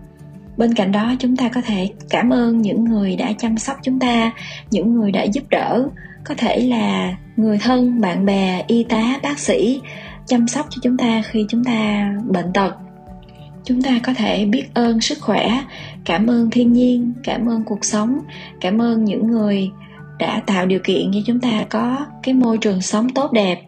Bên 0.57 0.73
cạnh 0.73 0.91
đó, 0.91 1.13
chúng 1.19 1.35
ta 1.35 1.49
có 1.49 1.61
thể 1.61 1.89
cảm 2.09 2.29
ơn 2.29 2.61
những 2.61 2.83
người 2.83 3.15
đã 3.15 3.33
chăm 3.37 3.57
sóc 3.57 3.77
chúng 3.83 3.99
ta, 3.99 4.31
những 4.71 4.93
người 4.93 5.11
đã 5.11 5.23
giúp 5.23 5.43
đỡ. 5.49 5.87
Có 6.23 6.35
thể 6.37 6.59
là 6.59 7.17
người 7.37 7.57
thân, 7.57 8.01
bạn 8.01 8.25
bè, 8.25 8.63
y 8.67 8.83
tá, 8.83 9.19
bác 9.23 9.39
sĩ 9.39 9.81
chăm 10.25 10.47
sóc 10.47 10.65
cho 10.69 10.79
chúng 10.83 10.97
ta 10.97 11.21
khi 11.25 11.45
chúng 11.49 11.63
ta 11.63 12.09
bệnh 12.27 12.53
tật 12.53 12.71
chúng 13.69 13.81
ta 13.81 13.99
có 14.03 14.13
thể 14.13 14.45
biết 14.45 14.63
ơn 14.73 15.01
sức 15.01 15.17
khỏe, 15.21 15.63
cảm 16.05 16.27
ơn 16.27 16.49
thiên 16.49 16.73
nhiên, 16.73 17.13
cảm 17.23 17.49
ơn 17.49 17.63
cuộc 17.65 17.85
sống, 17.85 18.19
cảm 18.61 18.81
ơn 18.81 19.05
những 19.05 19.27
người 19.27 19.69
đã 20.19 20.43
tạo 20.45 20.65
điều 20.65 20.79
kiện 20.83 21.11
cho 21.13 21.19
chúng 21.25 21.39
ta 21.39 21.65
có 21.69 22.05
cái 22.23 22.33
môi 22.33 22.57
trường 22.57 22.81
sống 22.81 23.09
tốt 23.09 23.31
đẹp. 23.31 23.61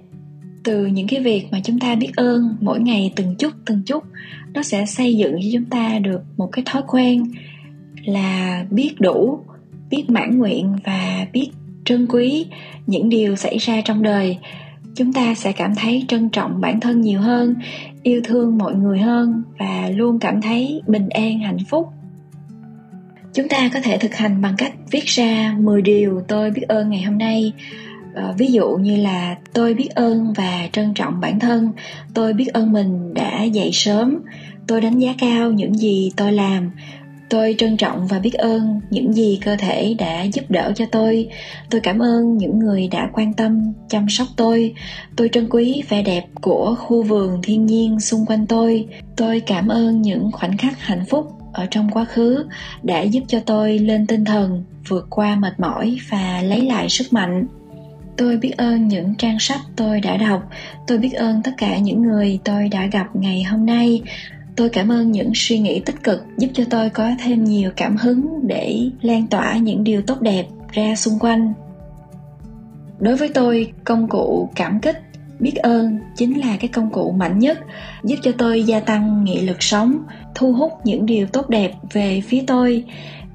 Từ 0.64 0.86
những 0.86 1.08
cái 1.08 1.20
việc 1.20 1.48
mà 1.52 1.60
chúng 1.64 1.80
ta 1.80 1.96
biết 1.96 2.12
ơn 2.16 2.58
mỗi 2.62 2.80
ngày 2.80 3.14
từng 3.16 3.36
chút 3.36 3.54
từng 3.66 3.82
chút, 3.86 4.04
nó 4.54 4.64
sẽ 4.64 4.86
xây 4.86 5.18
dựng 5.18 5.34
cho 5.34 5.48
chúng 5.54 5.66
ta 5.66 6.00
được 6.00 6.22
một 6.38 6.50
cái 6.52 6.64
thói 6.66 6.82
quen 6.88 7.24
là 8.06 8.66
biết 8.70 8.94
đủ, 9.00 9.40
biết 9.90 10.10
mãn 10.10 10.38
nguyện 10.38 10.76
và 10.84 11.28
biết 11.34 11.50
trân 11.86 12.08
quý 12.08 12.46
những 12.88 13.10
điều 13.10 13.36
xảy 13.36 13.58
ra 13.58 13.82
trong 13.86 14.04
đời 14.04 14.38
chúng 14.96 15.14
ta 15.14 15.34
sẽ 15.36 15.52
cảm 15.52 15.76
thấy 15.76 16.06
trân 16.08 16.30
trọng 16.30 16.62
bản 16.62 16.80
thân 16.80 17.02
nhiều 17.02 17.22
hơn, 17.22 17.56
yêu 18.04 18.22
thương 18.24 18.58
mọi 18.58 18.76
người 18.76 19.00
hơn 19.00 19.44
và 19.60 19.90
luôn 19.96 20.20
cảm 20.20 20.42
thấy 20.42 20.82
bình 20.88 21.10
an, 21.10 21.40
hạnh 21.40 21.66
phúc. 21.70 21.90
Chúng 23.34 23.48
ta 23.48 23.70
có 23.74 23.80
thể 23.84 23.98
thực 23.98 24.14
hành 24.14 24.42
bằng 24.42 24.56
cách 24.58 24.74
viết 24.92 25.06
ra 25.06 25.56
10 25.60 25.82
điều 25.82 26.22
tôi 26.28 26.52
biết 26.52 26.62
ơn 26.68 26.90
ngày 26.90 27.02
hôm 27.02 27.18
nay. 27.18 27.54
Ờ, 28.16 28.34
ví 28.38 28.48
dụ 28.48 28.70
như 28.70 28.96
là 28.96 29.36
tôi 29.54 29.74
biết 29.74 29.90
ơn 29.96 30.34
và 30.34 30.68
trân 30.72 30.94
trọng 30.94 31.20
bản 31.20 31.40
thân. 31.40 31.72
Tôi 32.14 32.34
biết 32.34 32.48
ơn 32.48 32.72
mình 32.72 33.14
đã 33.14 33.44
dậy 33.44 33.70
sớm. 33.74 34.20
Tôi 34.68 34.82
đánh 34.82 35.00
giá 35.00 35.14
cao 35.18 35.52
những 35.52 35.74
gì 35.74 36.12
tôi 36.16 36.32
làm 36.32 36.72
tôi 37.32 37.56
trân 37.58 37.78
trọng 37.78 38.08
và 38.08 38.20
biết 38.20 38.34
ơn 38.34 38.82
những 38.90 39.14
gì 39.14 39.40
cơ 39.46 39.56
thể 39.56 39.96
đã 40.00 40.24
giúp 40.24 40.46
đỡ 40.50 40.72
cho 40.76 40.86
tôi. 40.92 41.30
Tôi 41.70 41.82
cảm 41.82 42.00
ơn 42.00 42.38
những 42.38 42.60
người 42.60 42.88
đã 42.88 43.10
quan 43.14 43.34
tâm, 43.34 43.74
chăm 43.90 44.10
sóc 44.10 44.28
tôi. 44.36 44.74
Tôi 45.16 45.30
trân 45.30 45.50
quý 45.50 45.84
vẻ 45.90 46.02
đẹp 46.02 46.26
của 46.42 46.76
khu 46.80 47.04
vườn 47.04 47.40
thiên 47.44 47.66
nhiên 47.66 48.00
xung 48.00 48.26
quanh 48.26 48.46
tôi. 48.46 48.86
Tôi 49.16 49.40
cảm 49.40 49.68
ơn 49.68 50.02
những 50.02 50.32
khoảnh 50.32 50.58
khắc 50.58 50.80
hạnh 50.80 51.06
phúc 51.10 51.32
ở 51.54 51.66
trong 51.72 51.90
quá 51.92 52.06
khứ 52.06 52.46
đã 52.84 53.02
giúp 53.02 53.24
cho 53.28 53.40
tôi 53.40 53.80
lên 53.80 54.08
tinh 54.08 54.26
thần, 54.26 54.64
vượt 54.88 55.08
qua 55.10 55.36
mệt 55.36 55.60
mỏi 55.60 55.98
và 56.10 56.42
lấy 56.42 56.62
lại 56.62 56.90
sức 56.90 57.14
mạnh. 57.14 57.46
Tôi 58.18 58.38
biết 58.38 58.58
ơn 58.58 58.88
những 58.88 59.16
trang 59.16 59.40
sách 59.40 59.62
tôi 59.76 60.02
đã 60.02 60.18
đọc. 60.18 60.50
Tôi 60.88 60.98
biết 60.98 61.14
ơn 61.14 61.42
tất 61.44 61.52
cả 61.58 61.78
những 61.78 62.02
người 62.02 62.40
tôi 62.44 62.70
đã 62.70 62.86
gặp 62.86 63.08
ngày 63.14 63.44
hôm 63.44 63.66
nay 63.66 64.02
tôi 64.56 64.70
cảm 64.70 64.92
ơn 64.92 65.12
những 65.12 65.32
suy 65.36 65.60
nghĩ 65.60 65.80
tích 65.80 66.04
cực 66.04 66.26
giúp 66.38 66.48
cho 66.54 66.64
tôi 66.70 66.90
có 66.90 67.12
thêm 67.20 67.44
nhiều 67.44 67.72
cảm 67.76 67.98
hứng 67.98 68.48
để 68.48 68.90
lan 69.02 69.28
tỏa 69.28 69.58
những 69.58 69.84
điều 69.84 70.02
tốt 70.02 70.22
đẹp 70.22 70.46
ra 70.72 70.96
xung 70.96 71.20
quanh. 71.20 71.54
Đối 73.00 73.16
với 73.16 73.30
tôi, 73.30 73.72
công 73.84 74.08
cụ 74.08 74.50
cảm 74.56 74.80
kích, 74.80 75.02
biết 75.40 75.56
ơn 75.56 76.00
chính 76.16 76.40
là 76.40 76.58
cái 76.60 76.68
công 76.68 76.90
cụ 76.90 77.12
mạnh 77.12 77.40
nhất 77.40 77.60
giúp 78.04 78.16
cho 78.24 78.32
tôi 78.38 78.64
gia 78.64 78.80
tăng 78.80 79.24
nghị 79.24 79.42
lực 79.42 79.64
sống, 79.64 80.04
thu 80.36 80.54
hút 80.54 80.72
những 80.84 81.06
điều 81.06 81.28
tốt 81.28 81.50
đẹp 81.50 81.72
về 81.94 82.22
phía 82.22 82.44
tôi 82.48 82.86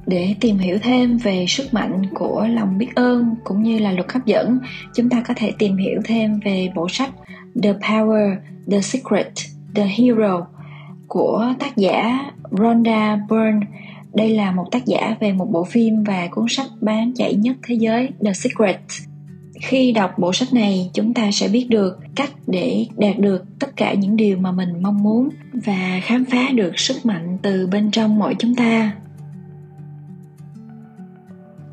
để 0.06 0.34
tìm 0.40 0.58
hiểu 0.58 0.78
thêm 0.82 1.18
về 1.18 1.44
sức 1.48 1.74
mạnh 1.74 2.02
của 2.14 2.46
lòng 2.50 2.78
biết 2.78 2.88
ơn 2.94 3.34
cũng 3.44 3.62
như 3.62 3.78
là 3.78 3.92
luật 3.92 4.12
hấp 4.12 4.26
dẫn. 4.26 4.58
Chúng 4.94 5.08
ta 5.08 5.22
có 5.28 5.34
thể 5.36 5.52
tìm 5.58 5.76
hiểu 5.76 6.00
thêm 6.04 6.40
về 6.44 6.68
bộ 6.74 6.88
sách 6.88 7.10
the 7.62 7.72
power, 7.72 8.36
the 8.70 8.80
secret, 8.80 9.32
the 9.74 9.84
hero 9.96 10.46
của 11.08 11.54
tác 11.58 11.76
giả 11.76 12.30
Rhonda 12.50 13.16
Byrne. 13.30 13.66
Đây 14.14 14.30
là 14.30 14.50
một 14.52 14.68
tác 14.70 14.86
giả 14.86 15.16
về 15.20 15.32
một 15.32 15.50
bộ 15.50 15.64
phim 15.64 16.04
và 16.04 16.28
cuốn 16.30 16.46
sách 16.48 16.66
bán 16.80 17.12
chạy 17.16 17.34
nhất 17.34 17.56
thế 17.66 17.74
giới 17.74 18.08
The 18.24 18.32
Secret. 18.32 18.80
Khi 19.60 19.92
đọc 19.92 20.18
bộ 20.18 20.32
sách 20.32 20.52
này, 20.52 20.90
chúng 20.94 21.14
ta 21.14 21.30
sẽ 21.32 21.48
biết 21.48 21.66
được 21.70 21.98
cách 22.14 22.30
để 22.46 22.86
đạt 22.96 23.18
được 23.18 23.44
tất 23.58 23.76
cả 23.76 23.94
những 23.94 24.16
điều 24.16 24.38
mà 24.38 24.52
mình 24.52 24.82
mong 24.82 25.02
muốn 25.02 25.28
và 25.52 26.00
khám 26.02 26.24
phá 26.24 26.48
được 26.54 26.78
sức 26.78 27.06
mạnh 27.06 27.38
từ 27.42 27.66
bên 27.66 27.90
trong 27.90 28.18
mỗi 28.18 28.34
chúng 28.38 28.54
ta. 28.54 28.92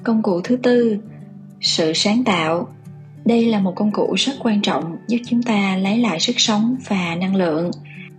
Công 0.04 0.22
cụ 0.22 0.42
thứ 0.44 0.56
tư, 0.56 0.98
sự 1.62 1.94
sáng 1.94 2.24
tạo. 2.24 2.68
Đây 3.26 3.46
là 3.46 3.60
một 3.60 3.74
công 3.76 3.92
cụ 3.92 4.14
rất 4.18 4.34
quan 4.40 4.62
trọng 4.62 4.98
giúp 5.08 5.18
chúng 5.28 5.44
ta 5.44 5.78
lấy 5.78 5.98
lại 5.98 6.20
sức 6.20 6.40
sống 6.40 6.76
và 6.88 7.16
năng 7.16 7.36
lượng 7.36 7.72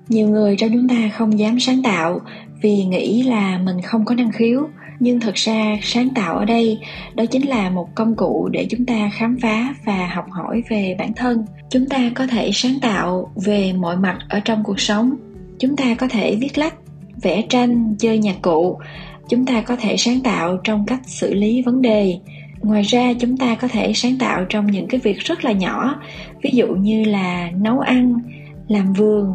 nhiều 0.09 0.29
người 0.29 0.57
trong 0.57 0.71
chúng 0.73 0.89
ta 0.89 1.09
không 1.13 1.39
dám 1.39 1.61
sáng 1.61 1.83
tạo 1.83 2.21
vì 2.63 2.85
nghĩ 2.85 3.23
là 3.23 3.59
mình 3.59 3.81
không 3.81 4.05
có 4.05 4.15
năng 4.15 4.33
khiếu. 4.33 4.69
Nhưng 5.01 5.21
thực 5.21 5.35
ra, 5.35 5.79
sáng 5.83 6.09
tạo 6.15 6.37
ở 6.37 6.45
đây, 6.45 6.79
đó 7.15 7.25
chính 7.27 7.49
là 7.49 7.71
một 7.71 7.95
công 7.95 8.17
cụ 8.17 8.49
để 8.53 8.67
chúng 8.71 8.87
ta 8.87 9.11
khám 9.15 9.37
phá 9.43 9.75
và 9.85 10.07
học 10.15 10.27
hỏi 10.31 10.63
về 10.69 10.97
bản 10.99 11.13
thân. 11.17 11.45
Chúng 11.71 11.87
ta 11.87 12.11
có 12.15 12.27
thể 12.27 12.51
sáng 12.53 12.79
tạo 12.83 13.33
về 13.45 13.73
mọi 13.73 13.97
mặt 13.97 14.19
ở 14.29 14.41
trong 14.41 14.65
cuộc 14.65 14.81
sống. 14.81 15.15
Chúng 15.59 15.77
ta 15.77 15.95
có 15.95 16.09
thể 16.09 16.37
viết 16.41 16.59
lách, 16.59 16.75
vẽ 17.23 17.43
tranh, 17.49 17.95
chơi 17.99 18.19
nhạc 18.19 18.37
cụ. 18.43 18.79
Chúng 19.29 19.47
ta 19.47 19.61
có 19.61 19.77
thể 19.77 19.97
sáng 19.97 20.21
tạo 20.21 20.57
trong 20.65 20.87
cách 20.87 21.01
xử 21.07 21.35
lý 21.35 21.63
vấn 21.63 21.83
đề. 21.83 22.19
Ngoài 22.63 22.83
ra, 22.83 23.13
chúng 23.21 23.37
ta 23.37 23.55
có 23.55 23.69
thể 23.69 23.93
sáng 23.95 24.19
tạo 24.19 24.45
trong 24.49 24.67
những 24.67 24.87
cái 24.87 25.01
việc 25.01 25.19
rất 25.19 25.45
là 25.45 25.53
nhỏ. 25.53 26.01
Ví 26.43 26.51
dụ 26.53 26.67
như 26.67 27.05
là 27.05 27.51
nấu 27.61 27.81
ăn, 27.81 28.21
làm 28.69 28.93
vườn 28.93 29.27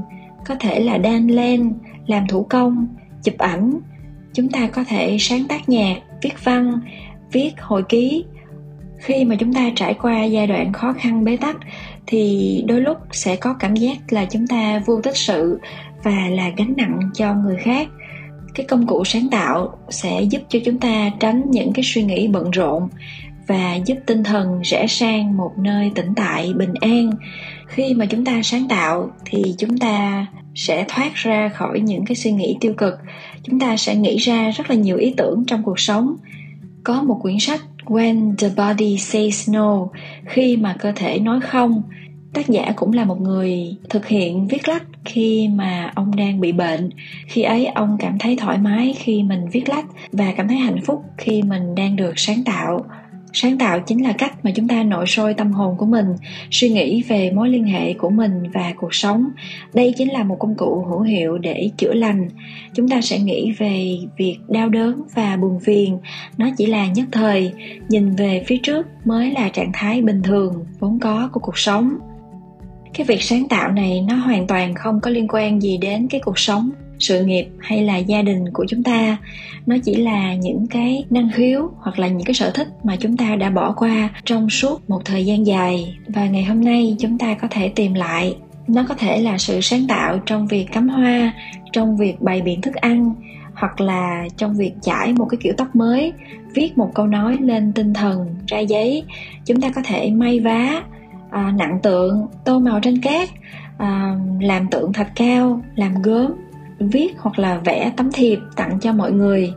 có 0.45 0.55
thể 0.59 0.79
là 0.79 0.97
đan 0.97 1.27
len, 1.27 1.73
làm 2.07 2.27
thủ 2.27 2.43
công, 2.49 2.87
chụp 3.23 3.37
ảnh. 3.37 3.79
Chúng 4.33 4.49
ta 4.49 4.67
có 4.67 4.83
thể 4.83 5.17
sáng 5.19 5.43
tác 5.49 5.69
nhạc, 5.69 5.95
viết 6.21 6.43
văn, 6.43 6.79
viết 7.31 7.51
hồi 7.61 7.83
ký. 7.89 8.25
Khi 8.97 9.25
mà 9.25 9.35
chúng 9.35 9.53
ta 9.53 9.69
trải 9.75 9.93
qua 9.93 10.23
giai 10.23 10.47
đoạn 10.47 10.73
khó 10.73 10.93
khăn 10.93 11.23
bế 11.23 11.37
tắc, 11.37 11.57
thì 12.07 12.63
đôi 12.67 12.81
lúc 12.81 12.97
sẽ 13.11 13.35
có 13.35 13.53
cảm 13.53 13.75
giác 13.75 13.97
là 14.09 14.25
chúng 14.25 14.47
ta 14.47 14.81
vô 14.85 15.01
tích 15.01 15.17
sự 15.17 15.59
và 16.03 16.27
là 16.29 16.49
gánh 16.57 16.73
nặng 16.77 16.99
cho 17.13 17.33
người 17.33 17.57
khác. 17.57 17.87
Cái 18.55 18.65
công 18.65 18.87
cụ 18.87 19.03
sáng 19.05 19.29
tạo 19.31 19.77
sẽ 19.89 20.21
giúp 20.21 20.41
cho 20.49 20.59
chúng 20.65 20.79
ta 20.79 21.11
tránh 21.19 21.43
những 21.49 21.73
cái 21.73 21.83
suy 21.83 22.03
nghĩ 22.03 22.27
bận 22.27 22.51
rộn 22.51 22.89
và 23.47 23.75
giúp 23.85 23.95
tinh 24.05 24.23
thần 24.23 24.61
rẽ 24.61 24.87
sang 24.87 25.37
một 25.37 25.51
nơi 25.57 25.91
tĩnh 25.95 26.13
tại 26.15 26.53
bình 26.53 26.73
an 26.81 27.09
khi 27.69 27.93
mà 27.93 28.05
chúng 28.05 28.25
ta 28.25 28.41
sáng 28.43 28.67
tạo 28.67 29.11
thì 29.25 29.55
chúng 29.57 29.77
ta 29.77 30.25
sẽ 30.55 30.85
thoát 30.87 31.15
ra 31.15 31.49
khỏi 31.49 31.79
những 31.79 32.05
cái 32.05 32.15
suy 32.15 32.31
nghĩ 32.31 32.57
tiêu 32.59 32.73
cực. 32.77 32.93
Chúng 33.43 33.59
ta 33.59 33.77
sẽ 33.77 33.95
nghĩ 33.95 34.17
ra 34.17 34.49
rất 34.49 34.69
là 34.69 34.75
nhiều 34.75 34.97
ý 34.97 35.13
tưởng 35.17 35.43
trong 35.47 35.63
cuộc 35.63 35.79
sống. 35.79 36.15
Có 36.83 37.03
một 37.03 37.19
quyển 37.21 37.39
sách, 37.39 37.61
When 37.85 38.35
the 38.37 38.49
Body 38.57 38.97
Says 38.97 39.49
No, 39.49 39.87
khi 40.25 40.57
mà 40.57 40.75
cơ 40.79 40.91
thể 40.95 41.19
nói 41.19 41.39
không. 41.41 41.81
Tác 42.33 42.49
giả 42.49 42.71
cũng 42.75 42.93
là 42.93 43.05
một 43.05 43.21
người 43.21 43.75
thực 43.89 44.07
hiện 44.07 44.47
viết 44.47 44.67
lách 44.67 44.83
khi 45.05 45.47
mà 45.47 45.91
ông 45.95 46.15
đang 46.15 46.39
bị 46.39 46.51
bệnh. 46.51 46.89
Khi 47.27 47.41
ấy, 47.41 47.65
ông 47.65 47.97
cảm 47.99 48.19
thấy 48.19 48.35
thoải 48.35 48.57
mái 48.57 48.95
khi 48.97 49.23
mình 49.23 49.49
viết 49.51 49.69
lách 49.69 49.85
và 50.11 50.33
cảm 50.37 50.47
thấy 50.47 50.57
hạnh 50.57 50.81
phúc 50.85 51.03
khi 51.17 51.41
mình 51.41 51.75
đang 51.75 51.95
được 51.95 52.13
sáng 52.15 52.43
tạo 52.43 52.85
sáng 53.33 53.57
tạo 53.57 53.79
chính 53.79 54.03
là 54.03 54.13
cách 54.13 54.45
mà 54.45 54.51
chúng 54.55 54.67
ta 54.67 54.83
nội 54.83 55.05
sôi 55.05 55.33
tâm 55.33 55.51
hồn 55.51 55.75
của 55.77 55.85
mình, 55.85 56.05
suy 56.51 56.69
nghĩ 56.69 57.03
về 57.07 57.31
mối 57.31 57.49
liên 57.49 57.63
hệ 57.63 57.93
của 57.93 58.09
mình 58.09 58.43
và 58.53 58.73
cuộc 58.77 58.93
sống. 58.93 59.29
Đây 59.73 59.93
chính 59.97 60.11
là 60.11 60.23
một 60.23 60.35
công 60.39 60.55
cụ 60.55 60.85
hữu 60.89 61.01
hiệu 61.01 61.37
để 61.37 61.69
chữa 61.77 61.93
lành. 61.93 62.29
Chúng 62.73 62.89
ta 62.89 63.01
sẽ 63.01 63.19
nghĩ 63.19 63.51
về 63.51 63.97
việc 64.17 64.37
đau 64.47 64.69
đớn 64.69 65.01
và 65.15 65.37
buồn 65.37 65.59
phiền. 65.59 65.97
Nó 66.37 66.49
chỉ 66.57 66.65
là 66.65 66.87
nhất 66.87 67.07
thời, 67.11 67.53
nhìn 67.89 68.11
về 68.11 68.43
phía 68.47 68.57
trước 68.57 68.87
mới 69.05 69.31
là 69.31 69.49
trạng 69.49 69.71
thái 69.73 70.01
bình 70.01 70.21
thường, 70.23 70.65
vốn 70.79 70.99
có 70.99 71.29
của 71.33 71.39
cuộc 71.39 71.57
sống. 71.57 71.97
Cái 72.93 73.05
việc 73.05 73.23
sáng 73.23 73.47
tạo 73.47 73.71
này 73.71 74.05
nó 74.07 74.15
hoàn 74.15 74.47
toàn 74.47 74.73
không 74.73 74.99
có 75.01 75.09
liên 75.09 75.27
quan 75.29 75.61
gì 75.61 75.77
đến 75.77 76.07
cái 76.07 76.21
cuộc 76.23 76.39
sống 76.39 76.69
sự 76.99 77.25
nghiệp 77.25 77.47
hay 77.59 77.83
là 77.83 77.97
gia 77.97 78.21
đình 78.21 78.45
của 78.53 78.65
chúng 78.69 78.83
ta. 78.83 79.17
Nó 79.65 79.75
chỉ 79.83 79.95
là 79.95 80.35
những 80.35 80.67
cái 80.67 81.05
năng 81.09 81.29
khiếu 81.33 81.71
hoặc 81.77 81.99
là 81.99 82.07
những 82.07 82.25
cái 82.25 82.33
sở 82.33 82.51
thích 82.51 82.67
mà 82.83 82.95
chúng 82.95 83.17
ta 83.17 83.35
đã 83.35 83.49
bỏ 83.49 83.71
qua 83.71 84.09
trong 84.25 84.49
suốt 84.49 84.89
một 84.89 85.01
thời 85.05 85.25
gian 85.25 85.45
dài. 85.45 85.97
Và 86.07 86.25
ngày 86.25 86.43
hôm 86.43 86.63
nay 86.65 86.95
chúng 86.99 87.17
ta 87.17 87.33
có 87.33 87.47
thể 87.51 87.69
tìm 87.69 87.93
lại. 87.93 88.35
Nó 88.67 88.85
có 88.89 88.95
thể 88.95 89.21
là 89.21 89.37
sự 89.37 89.61
sáng 89.61 89.87
tạo 89.87 90.19
trong 90.25 90.47
việc 90.47 90.65
cắm 90.71 90.89
hoa 90.89 91.33
trong 91.73 91.97
việc 91.97 92.21
bày 92.21 92.41
biện 92.41 92.61
thức 92.61 92.75
ăn 92.75 93.13
hoặc 93.53 93.81
là 93.81 94.25
trong 94.37 94.57
việc 94.57 94.73
chải 94.81 95.13
một 95.13 95.25
cái 95.25 95.37
kiểu 95.41 95.53
tóc 95.57 95.75
mới 95.75 96.13
viết 96.53 96.77
một 96.77 96.91
câu 96.95 97.07
nói 97.07 97.37
lên 97.41 97.73
tinh 97.73 97.93
thần 97.93 98.35
ra 98.47 98.59
giấy. 98.59 99.03
Chúng 99.45 99.61
ta 99.61 99.69
có 99.75 99.81
thể 99.85 100.11
may 100.11 100.39
vá 100.39 100.81
à, 101.29 101.53
nặng 101.57 101.79
tượng 101.83 102.27
tô 102.45 102.59
màu 102.59 102.79
trên 102.79 103.01
cát 103.01 103.29
à, 103.77 104.15
làm 104.41 104.67
tượng 104.67 104.93
thạch 104.93 105.11
cao 105.15 105.61
làm 105.75 106.01
gốm 106.01 106.31
viết 106.79 107.13
hoặc 107.17 107.39
là 107.39 107.57
vẽ 107.65 107.91
tấm 107.97 108.11
thiệp 108.11 108.39
tặng 108.55 108.77
cho 108.81 108.93
mọi 108.93 109.11
người. 109.11 109.53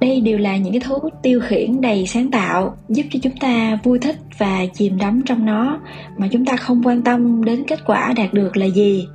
Đây 0.00 0.20
đều 0.20 0.38
là 0.38 0.56
những 0.56 0.72
cái 0.72 0.80
thú 0.80 0.98
tiêu 1.22 1.40
khiển 1.40 1.80
đầy 1.80 2.06
sáng 2.06 2.30
tạo 2.30 2.76
giúp 2.88 3.02
cho 3.10 3.18
chúng 3.22 3.36
ta 3.36 3.78
vui 3.84 3.98
thích 3.98 4.16
và 4.38 4.66
chìm 4.74 4.98
đắm 4.98 5.22
trong 5.26 5.46
nó 5.46 5.80
mà 6.16 6.28
chúng 6.32 6.44
ta 6.44 6.56
không 6.56 6.82
quan 6.84 7.02
tâm 7.02 7.44
đến 7.44 7.64
kết 7.66 7.80
quả 7.86 8.12
đạt 8.16 8.34
được 8.34 8.56
là 8.56 8.66
gì. 8.66 9.06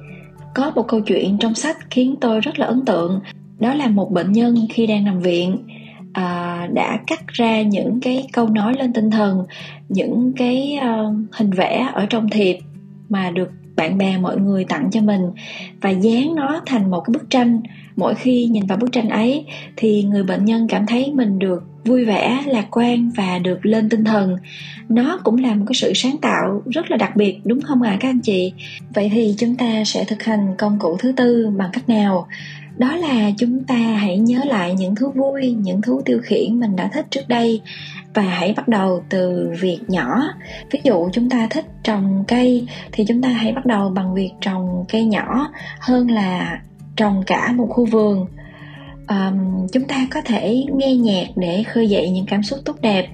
Có 0.56 0.72
một 0.76 0.88
câu 0.88 1.00
chuyện 1.00 1.38
trong 1.38 1.56
sách 1.56 1.78
khiến 1.90 2.16
tôi 2.22 2.40
rất 2.40 2.60
là 2.60 2.66
ấn 2.66 2.86
tượng 2.86 3.20
đó 3.60 3.74
là 3.74 3.88
một 3.88 4.12
bệnh 4.12 4.32
nhân 4.32 4.56
khi 4.70 4.88
đang 4.88 5.06
nằm 5.06 5.20
viện 5.20 5.58
à, 6.14 6.68
đã 6.74 7.00
cắt 7.08 7.28
ra 7.28 7.62
những 7.62 8.00
cái 8.02 8.28
câu 8.34 8.50
nói 8.50 8.74
lên 8.80 8.94
tinh 8.94 9.12
thần 9.12 9.46
những 9.90 10.34
cái 10.38 10.80
uh, 10.80 11.16
hình 11.32 11.52
vẽ 11.52 11.90
ở 11.94 12.06
trong 12.06 12.30
thiệp 12.30 12.58
mà 13.10 13.32
được 13.32 13.50
bạn 13.76 13.98
bè 13.98 14.18
mọi 14.18 14.38
người 14.38 14.64
tặng 14.64 14.90
cho 14.92 15.02
mình. 15.02 15.22
Và 15.82 15.90
dán 15.90 16.36
nó 16.36 16.62
thành 16.66 16.92
một 16.92 17.02
cái 17.02 17.12
bức 17.14 17.30
tranh. 17.30 17.62
Mỗi 17.96 18.16
khi 18.16 18.46
nhìn 18.46 18.66
vào 18.66 18.78
bức 18.78 18.92
tranh 18.92 19.10
ấy 19.10 19.46
thì 19.76 20.04
người 20.04 20.24
bệnh 20.24 20.46
nhân 20.46 20.68
cảm 20.68 20.86
thấy 20.86 21.12
mình 21.16 21.40
được 21.40 21.64
vui 21.86 22.06
vẻ 22.06 22.44
lạc 22.48 22.68
quan 22.72 23.12
và 23.16 23.40
được 23.40 23.66
lên 23.66 23.90
tinh 23.90 24.04
thần. 24.04 24.38
Nó 24.90 25.20
cũng 25.24 25.38
là 25.38 25.56
một 25.56 25.66
cái 25.68 25.76
sự 25.76 25.94
sáng 25.96 26.18
tạo 26.22 26.64
rất 26.66 26.92
là 26.92 26.98
đặc 26.98 27.16
biệt 27.16 27.40
đúng 27.44 27.62
không 27.62 27.82
ạ 27.82 27.92
à, 27.92 27.98
các 28.00 28.10
anh 28.10 28.20
chị? 28.20 28.54
Vậy 28.94 29.10
thì 29.14 29.36
chúng 29.38 29.56
ta 29.56 29.84
sẽ 29.86 30.04
thực 30.04 30.24
hành 30.24 30.56
công 30.58 30.80
cụ 30.80 30.98
thứ 31.00 31.12
tư 31.12 31.50
bằng 31.58 31.70
cách 31.74 31.90
nào? 31.90 32.28
Đó 32.78 32.96
là 32.96 33.32
chúng 33.38 33.64
ta 33.64 33.76
hãy 33.76 34.18
nhớ 34.18 34.40
lại 34.46 34.74
những 34.74 34.96
thứ 34.96 35.10
vui 35.10 35.52
những 35.52 35.82
thứ 35.82 36.02
tiêu 36.06 36.20
khiển 36.24 36.60
mình 36.60 36.76
đã 36.76 36.90
thích 36.94 37.06
trước 37.10 37.28
đây 37.28 37.62
và 38.16 38.24
hãy 38.24 38.54
bắt 38.58 38.68
đầu 38.68 39.04
từ 39.10 39.52
việc 39.60 39.80
nhỏ. 39.88 40.22
Ví 40.72 40.80
dụ 40.84 41.10
chúng 41.14 41.30
ta 41.30 41.48
thích 41.50 41.66
trồng 41.84 42.24
cây 42.28 42.68
thì 42.92 43.06
chúng 43.06 43.22
ta 43.22 43.30
hãy 43.30 43.52
bắt 43.52 43.66
đầu 43.66 43.90
bằng 43.90 44.14
việc 44.14 44.32
trồng 44.42 44.86
cây 44.90 45.06
nhỏ 45.06 45.52
hơn 45.80 46.12
là 46.12 46.62
trồng 46.96 47.24
cả 47.28 47.52
một 47.52 47.68
khu 47.70 47.86
vườn. 47.86 48.26
Um, 49.08 49.68
chúng 49.72 49.84
ta 49.84 50.08
có 50.12 50.22
thể 50.26 50.66
nghe 50.76 50.96
nhạc 50.96 51.26
để 51.36 51.64
khơi 51.64 51.90
dậy 51.90 52.10
những 52.10 52.26
cảm 52.26 52.44
xúc 52.44 52.60
tốt 52.66 52.76
đẹp 52.82 53.08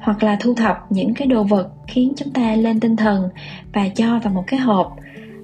hoặc 0.00 0.22
là 0.22 0.36
thu 0.40 0.54
thập 0.54 0.76
những 0.90 1.14
cái 1.14 1.26
đồ 1.26 1.42
vật 1.42 1.68
khiến 1.86 2.12
chúng 2.16 2.30
ta 2.30 2.54
lên 2.54 2.80
tinh 2.80 2.96
thần 2.96 3.28
và 3.72 3.88
cho 3.88 4.18
vào 4.18 4.32
một 4.34 4.44
cái 4.46 4.60
hộp. 4.60 4.96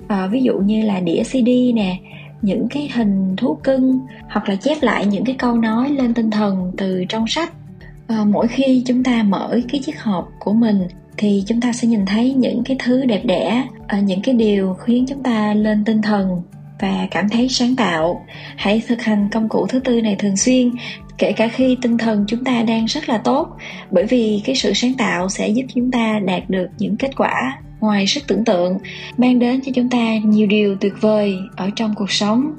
Uh, 0.04 0.30
ví 0.30 0.42
dụ 0.42 0.58
như 0.58 0.82
là 0.82 1.00
đĩa 1.00 1.22
cd 1.22 1.48
nè 1.74 1.96
những 2.42 2.68
cái 2.70 2.90
hình 2.94 3.36
thú 3.36 3.58
cưng 3.64 4.00
hoặc 4.28 4.48
là 4.48 4.56
chép 4.56 4.82
lại 4.82 5.06
những 5.06 5.24
cái 5.24 5.34
câu 5.38 5.54
nói 5.54 5.90
lên 5.90 6.14
tinh 6.14 6.30
thần 6.30 6.72
từ 6.76 7.04
trong 7.08 7.26
sách 7.26 7.52
à, 8.08 8.24
mỗi 8.24 8.48
khi 8.48 8.82
chúng 8.86 9.04
ta 9.04 9.22
mở 9.22 9.60
cái 9.68 9.80
chiếc 9.84 10.02
hộp 10.02 10.28
của 10.38 10.52
mình 10.52 10.88
thì 11.16 11.44
chúng 11.46 11.60
ta 11.60 11.72
sẽ 11.72 11.88
nhìn 11.88 12.06
thấy 12.06 12.34
những 12.34 12.62
cái 12.64 12.76
thứ 12.84 13.04
đẹp 13.04 13.22
đẽ 13.24 13.64
à, 13.86 14.00
những 14.00 14.22
cái 14.22 14.34
điều 14.34 14.74
khiến 14.74 15.06
chúng 15.08 15.22
ta 15.22 15.54
lên 15.54 15.84
tinh 15.84 16.02
thần 16.02 16.42
và 16.80 17.08
cảm 17.10 17.28
thấy 17.28 17.48
sáng 17.48 17.76
tạo. 17.76 18.26
Hãy 18.56 18.82
thực 18.88 19.02
hành 19.02 19.28
công 19.32 19.48
cụ 19.48 19.66
thứ 19.66 19.80
tư 19.80 20.00
này 20.00 20.16
thường 20.18 20.36
xuyên 20.36 20.70
kể 21.18 21.32
cả 21.32 21.48
khi 21.48 21.76
tinh 21.82 21.98
thần 21.98 22.24
chúng 22.28 22.44
ta 22.44 22.62
đang 22.62 22.84
rất 22.84 23.08
là 23.08 23.18
tốt 23.18 23.56
bởi 23.90 24.06
vì 24.06 24.42
cái 24.44 24.54
sự 24.56 24.72
sáng 24.74 24.94
tạo 24.94 25.28
sẽ 25.28 25.48
giúp 25.48 25.64
chúng 25.74 25.90
ta 25.90 26.20
đạt 26.24 26.50
được 26.50 26.66
những 26.78 26.96
kết 26.96 27.10
quả 27.16 27.58
ngoài 27.80 28.06
sức 28.06 28.24
tưởng 28.26 28.44
tượng 28.44 28.78
mang 29.16 29.38
đến 29.38 29.60
cho 29.64 29.72
chúng 29.74 29.90
ta 29.90 30.18
nhiều 30.24 30.46
điều 30.46 30.76
tuyệt 30.76 30.94
vời 31.00 31.38
ở 31.56 31.70
trong 31.76 31.94
cuộc 31.94 32.10
sống. 32.10 32.52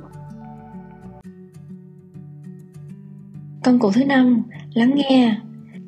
Công 3.63 3.79
cụ 3.79 3.91
thứ 3.91 4.05
năm 4.05 4.43
lắng 4.73 4.95
nghe. 4.95 5.35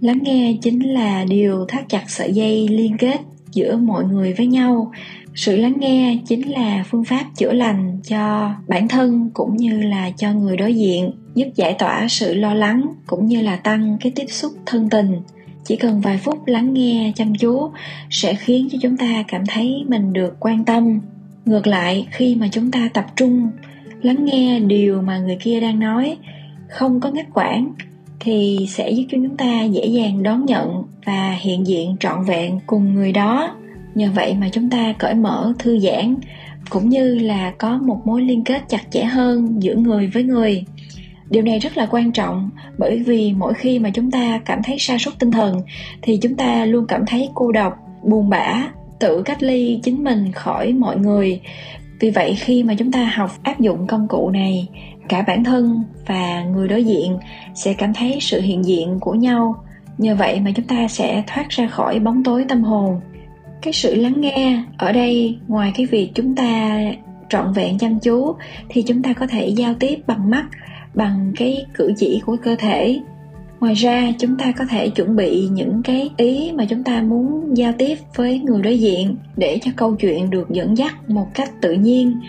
Lắng 0.01 0.19
nghe 0.21 0.57
chính 0.61 0.79
là 0.79 1.25
điều 1.29 1.65
thắt 1.67 1.89
chặt 1.89 2.03
sợi 2.07 2.33
dây 2.33 2.67
liên 2.67 2.97
kết 2.97 3.21
giữa 3.51 3.77
mọi 3.77 4.03
người 4.03 4.33
với 4.33 4.47
nhau. 4.47 4.91
Sự 5.35 5.55
lắng 5.55 5.73
nghe 5.79 6.17
chính 6.27 6.51
là 6.51 6.83
phương 6.89 7.03
pháp 7.03 7.25
chữa 7.38 7.53
lành 7.53 8.00
cho 8.07 8.51
bản 8.67 8.88
thân 8.88 9.29
cũng 9.33 9.57
như 9.57 9.81
là 9.81 10.09
cho 10.17 10.33
người 10.33 10.57
đối 10.57 10.75
diện, 10.75 11.11
giúp 11.35 11.47
giải 11.55 11.75
tỏa 11.79 12.07
sự 12.07 12.33
lo 12.33 12.53
lắng 12.53 12.85
cũng 13.07 13.25
như 13.25 13.41
là 13.41 13.55
tăng 13.55 13.97
cái 14.01 14.11
tiếp 14.15 14.25
xúc 14.27 14.51
thân 14.65 14.89
tình. 14.89 15.15
Chỉ 15.65 15.75
cần 15.75 16.01
vài 16.01 16.17
phút 16.17 16.47
lắng 16.47 16.73
nghe 16.73 17.11
chăm 17.15 17.35
chú 17.35 17.69
sẽ 18.09 18.33
khiến 18.33 18.67
cho 18.71 18.77
chúng 18.81 18.97
ta 18.97 19.23
cảm 19.27 19.45
thấy 19.47 19.83
mình 19.88 20.13
được 20.13 20.35
quan 20.39 20.65
tâm. 20.65 21.00
Ngược 21.45 21.67
lại, 21.67 22.07
khi 22.11 22.35
mà 22.35 22.47
chúng 22.51 22.71
ta 22.71 22.89
tập 22.93 23.05
trung 23.15 23.50
lắng 24.01 24.25
nghe 24.25 24.59
điều 24.59 25.01
mà 25.01 25.17
người 25.17 25.38
kia 25.39 25.59
đang 25.59 25.79
nói, 25.79 26.17
không 26.69 27.00
có 27.00 27.11
ngắt 27.11 27.25
quãng 27.33 27.73
thì 28.24 28.66
sẽ 28.70 28.90
giúp 28.92 29.04
cho 29.12 29.18
chúng 29.18 29.38
ta 29.38 29.63
dễ 29.63 29.86
dàng 29.86 30.24
đón 30.24 30.46
nhận 30.46 30.84
và 31.06 31.38
hiện 31.40 31.68
diện 31.68 31.96
trọn 32.00 32.24
vẹn 32.24 32.60
cùng 32.68 32.94
người 32.94 33.12
đó. 33.12 33.56
Nhờ 33.96 34.10
vậy 34.16 34.36
mà 34.40 34.50
chúng 34.51 34.70
ta 34.70 34.94
cởi 35.00 35.13
mở, 35.13 35.54
thư 35.60 35.80
giãn, 35.80 36.16
cũng 36.70 36.90
như 36.90 37.16
là 37.16 37.51
có 37.58 37.78
một 37.78 38.01
mối 38.06 38.22
liên 38.22 38.44
kết 38.44 38.62
chặt 38.70 38.92
chẽ 38.92 39.04
hơn 39.04 39.63
giữa 39.63 39.75
người 39.75 40.08
với 40.08 40.24
người. 40.24 40.63
Điều 41.30 41.44
này 41.44 41.60
rất 41.60 41.78
là 41.78 41.88
quan 41.92 42.12
trọng, 42.12 42.50
bởi 42.78 43.00
vì 43.00 43.34
mỗi 43.34 43.54
khi 43.54 43.80
mà 43.80 43.90
chúng 43.90 44.12
ta 44.12 44.42
cảm 44.46 44.60
thấy 44.63 44.75
sa 44.80 44.98
sút 44.98 45.20
tinh 45.20 45.32
thần, 45.32 45.62
thì 46.01 46.18
chúng 46.22 46.36
ta 46.36 46.66
luôn 46.66 46.86
cảm 46.88 47.06
thấy 47.06 47.30
cô 47.34 47.51
độc, 47.51 47.74
buồn 48.04 48.30
bã, 48.30 48.68
tự 49.00 49.22
cách 49.24 49.44
ly 49.44 49.80
chính 49.84 50.04
mình 50.04 50.32
khỏi 50.32 50.74
mọi 50.74 50.98
người. 50.98 51.42
Vì 52.00 52.10
vậy, 52.10 52.36
khi 52.40 52.63
mà 52.63 52.74
chúng 52.78 52.92
ta 52.92 53.12
học 53.16 53.32
áp 53.44 53.60
dụng 53.60 53.88
công 53.88 54.08
cụ 54.08 54.30
này 54.30 54.68
cả 55.12 55.22
bản 55.27 55.44
thân 55.44 55.84
và 56.08 56.44
người 56.44 56.68
đối 56.68 56.84
diện 56.84 57.18
sẽ 57.56 57.74
cảm 57.74 57.94
thấy 57.94 58.18
sự 58.22 58.41
hiện 58.41 58.65
diện 58.65 59.00
của 59.00 59.13
nhau. 59.13 59.63
Nhờ 59.98 60.15
vậy 60.15 60.39
mà 60.39 60.51
chúng 60.56 60.65
ta 60.65 60.88
sẽ 60.88 61.24
thoát 61.27 61.50
ra 61.50 61.68
khỏi 61.68 62.00
bóng 62.00 62.24
tối 62.24 62.46
tâm 62.50 62.63
hồn. 62.63 63.00
Cái 63.62 63.74
sự 63.74 63.96
lắng 63.96 64.22
nghe 64.22 64.63
ở 64.77 64.91
đây, 64.91 65.38
ngoài 65.48 65.72
cái 65.75 65.86
việc 65.86 66.12
chúng 66.15 66.36
ta 66.36 66.80
trọn 67.30 67.53
vẹn 67.53 67.77
chăm 67.77 68.00
chú, 68.00 68.36
thì 68.70 68.82
chúng 68.82 69.01
ta 69.01 69.13
có 69.13 69.27
thể 69.27 69.48
giao 69.48 69.74
tiếp 69.74 70.00
bằng 70.08 70.30
mắt, 70.30 70.46
bằng 70.94 71.34
cái 71.38 71.65
cử 71.74 71.94
chỉ 71.98 72.22
của 72.25 72.38
cơ 72.44 72.56
thể. 72.60 73.00
Ngoài 73.60 73.74
ra, 73.74 74.12
chúng 74.20 74.38
ta 74.38 74.51
có 74.51 74.65
thể 74.70 74.89
chuẩn 74.89 75.15
bị 75.15 75.48
những 75.51 75.84
cái 75.84 76.10
ý 76.18 76.51
mà 76.51 76.65
chúng 76.65 76.84
ta 76.84 77.01
muốn 77.01 77.58
giao 77.58 77.74
tiếp 77.77 77.98
với 78.15 78.39
người 78.39 78.62
đối 78.62 78.80
diện 78.80 79.15
để 79.38 79.60
cho 79.63 79.72
câu 79.75 79.96
chuyện 79.96 80.30
được 80.30 80.50
dẫn 80.50 80.77
dắt 80.77 81.10
một 81.10 81.27
cách 81.34 81.50
tự 81.62 81.74
nhiên 81.74 82.20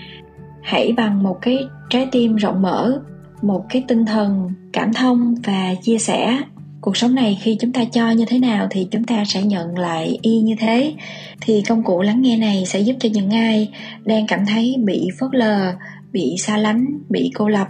hãy 0.63 0.93
bằng 0.93 1.23
một 1.23 1.39
cái 1.43 1.59
trái 1.91 2.09
tim 2.13 2.37
rộng 2.37 2.63
mở, 2.63 3.01
một 3.43 3.65
cái 3.69 3.85
tinh 3.89 4.07
thần 4.07 4.51
cảm 4.73 4.93
thông 4.93 5.35
và 5.45 5.75
chia 5.83 5.99
sẻ. 5.99 6.39
Cuộc 6.81 6.97
sống 6.97 7.15
này 7.15 7.39
khi 7.43 7.57
chúng 7.61 7.73
ta 7.73 7.85
cho 7.85 8.11
như 8.11 8.25
thế 8.29 8.39
nào 8.39 8.67
thì 8.71 8.89
chúng 8.91 9.05
ta 9.05 9.25
sẽ 9.25 9.43
nhận 9.43 9.79
lại 9.79 10.19
y 10.23 10.41
như 10.41 10.55
thế. 10.59 10.95
Thì 11.41 11.63
công 11.69 11.83
cụ 11.83 12.03
lắng 12.03 12.23
nghe 12.23 12.37
này 12.37 12.65
sẽ 12.67 12.81
giúp 12.81 12.97
cho 13.01 13.09
những 13.13 13.31
ai 13.31 13.71
đang 14.05 14.27
cảm 14.27 14.47
thấy 14.47 14.77
bị 14.85 15.09
phớt 15.21 15.31
lờ, 15.33 15.75
bị 16.13 16.35
xa 16.39 16.57
lánh, 16.57 16.87
bị 17.11 17.31
cô 17.35 17.49
lập 17.49 17.69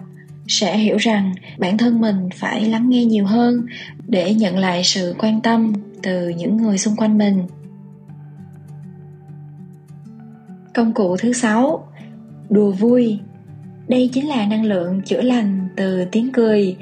sẽ 0.49 0.79
hiểu 0.79 0.97
rằng 0.97 1.35
bản 1.59 1.79
thân 1.79 2.01
mình 2.01 2.29
phải 2.35 2.65
lắng 2.65 2.89
nghe 2.89 3.05
nhiều 3.05 3.27
hơn 3.27 3.67
để 4.07 4.35
nhận 4.35 4.59
lại 4.59 4.85
sự 4.85 5.15
quan 5.19 5.41
tâm 5.41 5.73
từ 6.03 6.29
những 6.29 6.57
người 6.57 6.79
xung 6.79 6.97
quanh 6.97 7.19
mình. 7.19 7.43
Công 10.75 10.93
cụ 10.93 11.17
thứ 11.17 11.33
sáu 11.33 11.89
đùa 12.53 12.71
vui. 12.71 13.19
Đây 13.89 14.11
chính 14.13 14.29
là 14.29 14.47
năng 14.47 14.65
lượng 14.65 15.01
chữa 15.05 15.21
lành 15.23 15.69
từ 15.77 16.05
tiếng 16.05 16.33
cười. 16.33 16.77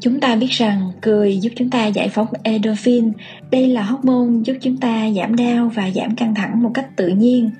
Chúng 0.00 0.20
ta 0.20 0.36
biết 0.36 0.50
rằng 0.50 0.90
cười 1.00 1.38
giúp 1.38 1.50
chúng 1.56 1.70
ta 1.70 1.86
giải 1.86 2.08
phóng 2.08 2.26
endorphin. 2.42 3.12
Đây 3.50 3.68
là 3.68 3.82
hormone 3.82 4.42
giúp 4.44 4.56
chúng 4.60 4.76
ta 4.76 5.10
giảm 5.16 5.36
đau 5.36 5.70
và 5.74 5.90
giảm 5.90 6.16
căng 6.16 6.34
thẳng 6.34 6.62
một 6.62 6.70
cách 6.74 6.96
tự 6.96 7.08
nhiên. 7.08 7.50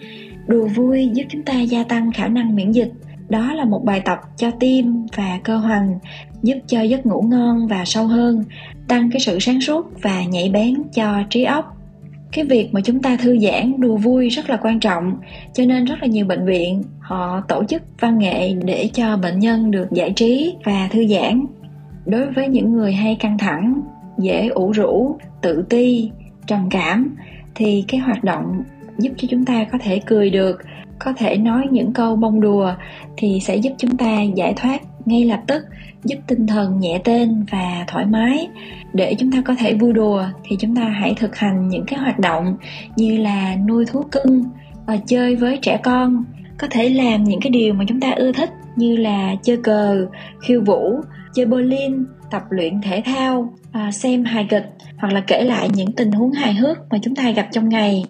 Đùa 0.46 0.66
vui 0.66 1.10
giúp 1.12 1.24
chúng 1.28 1.42
ta 1.42 1.60
gia 1.60 1.84
tăng 1.84 2.12
khả 2.12 2.28
năng 2.28 2.56
miễn 2.56 2.72
dịch. 2.72 2.92
Đó 3.28 3.52
là 3.52 3.64
một 3.64 3.84
bài 3.84 4.02
tập 4.04 4.18
cho 4.36 4.50
tim 4.50 5.06
và 5.16 5.40
cơ 5.44 5.56
hoành, 5.56 5.98
giúp 6.42 6.56
cho 6.66 6.82
giấc 6.82 7.06
ngủ 7.06 7.22
ngon 7.22 7.66
và 7.66 7.84
sâu 7.84 8.06
hơn, 8.06 8.44
tăng 8.88 9.10
cái 9.10 9.20
sự 9.20 9.38
sáng 9.38 9.60
suốt 9.60 10.02
và 10.02 10.24
nhạy 10.24 10.50
bén 10.50 10.74
cho 10.94 11.22
trí 11.30 11.44
óc 11.44 11.75
cái 12.32 12.44
việc 12.44 12.74
mà 12.74 12.80
chúng 12.84 13.02
ta 13.02 13.16
thư 13.16 13.38
giãn, 13.38 13.80
đùa 13.80 13.96
vui 13.96 14.28
rất 14.28 14.50
là 14.50 14.56
quan 14.56 14.80
trọng, 14.80 15.16
cho 15.52 15.64
nên 15.64 15.84
rất 15.84 15.94
là 16.00 16.06
nhiều 16.06 16.26
bệnh 16.26 16.46
viện, 16.46 16.82
họ 17.00 17.40
tổ 17.48 17.64
chức 17.64 17.82
văn 18.00 18.18
nghệ 18.18 18.52
để 18.64 18.90
cho 18.92 19.16
bệnh 19.16 19.38
nhân 19.38 19.70
được 19.70 19.86
giải 19.92 20.12
trí 20.16 20.54
và 20.64 20.88
thư 20.92 21.06
giãn. 21.06 21.46
Đối 22.06 22.26
với 22.32 22.48
những 22.48 22.72
người 22.72 22.92
hay 22.92 23.16
căng 23.20 23.38
thẳng, 23.38 23.80
dễ 24.18 24.48
ủ 24.48 24.70
rũ, 24.70 25.16
tự 25.42 25.64
ti, 25.68 26.10
trầm 26.46 26.68
cảm, 26.70 27.16
thì 27.54 27.84
cái 27.88 28.00
hoạt 28.00 28.24
động 28.24 28.62
giúp 28.98 29.10
cho 29.16 29.28
chúng 29.30 29.44
ta 29.44 29.64
có 29.72 29.78
thể 29.82 30.00
cười 30.06 30.30
được, 30.30 30.62
có 30.98 31.12
thể 31.16 31.36
nói 31.36 31.62
những 31.70 31.92
câu 31.92 32.16
bông 32.16 32.40
đùa 32.40 32.74
thì 33.16 33.40
sẽ 33.42 33.56
giúp 33.56 33.72
chúng 33.78 33.96
ta 33.96 34.22
giải 34.22 34.54
thoát 34.56 34.82
ngay 35.04 35.24
lập 35.24 35.40
tức 35.46 35.62
giúp 36.06 36.16
tinh 36.26 36.46
thần 36.46 36.80
nhẹ 36.80 37.00
tên 37.04 37.44
và 37.50 37.84
thoải 37.86 38.06
mái. 38.06 38.48
Để 38.92 39.14
chúng 39.18 39.32
ta 39.32 39.42
có 39.44 39.54
thể 39.58 39.74
vui 39.74 39.92
đùa 39.92 40.24
thì 40.44 40.56
chúng 40.60 40.76
ta 40.76 40.82
hãy 40.84 41.14
thực 41.16 41.36
hành 41.36 41.68
những 41.68 41.84
cái 41.86 42.00
hoạt 42.00 42.18
động 42.18 42.56
như 42.96 43.18
là 43.18 43.56
nuôi 43.68 43.84
thú 43.86 44.02
cưng 44.12 44.44
và 44.86 44.96
chơi 45.06 45.36
với 45.36 45.58
trẻ 45.62 45.80
con. 45.82 46.24
Có 46.58 46.66
thể 46.70 46.88
làm 46.88 47.24
những 47.24 47.40
cái 47.40 47.50
điều 47.50 47.74
mà 47.74 47.84
chúng 47.88 48.00
ta 48.00 48.10
ưa 48.10 48.32
thích 48.32 48.50
như 48.76 48.96
là 48.96 49.34
chơi 49.42 49.56
cờ, 49.56 50.06
khiêu 50.40 50.60
vũ, 50.60 51.00
chơi 51.34 51.46
bowling, 51.46 52.04
tập 52.30 52.42
luyện 52.50 52.80
thể 52.80 53.02
thao 53.04 53.54
à, 53.72 53.90
xem 53.92 54.24
hài 54.24 54.46
kịch 54.50 54.64
hoặc 54.96 55.12
là 55.12 55.20
kể 55.20 55.44
lại 55.44 55.68
những 55.74 55.92
tình 55.92 56.12
huống 56.12 56.32
hài 56.32 56.54
hước 56.54 56.78
mà 56.90 56.98
chúng 57.02 57.14
ta 57.14 57.30
gặp 57.30 57.48
trong 57.52 57.68
ngày 57.68 58.04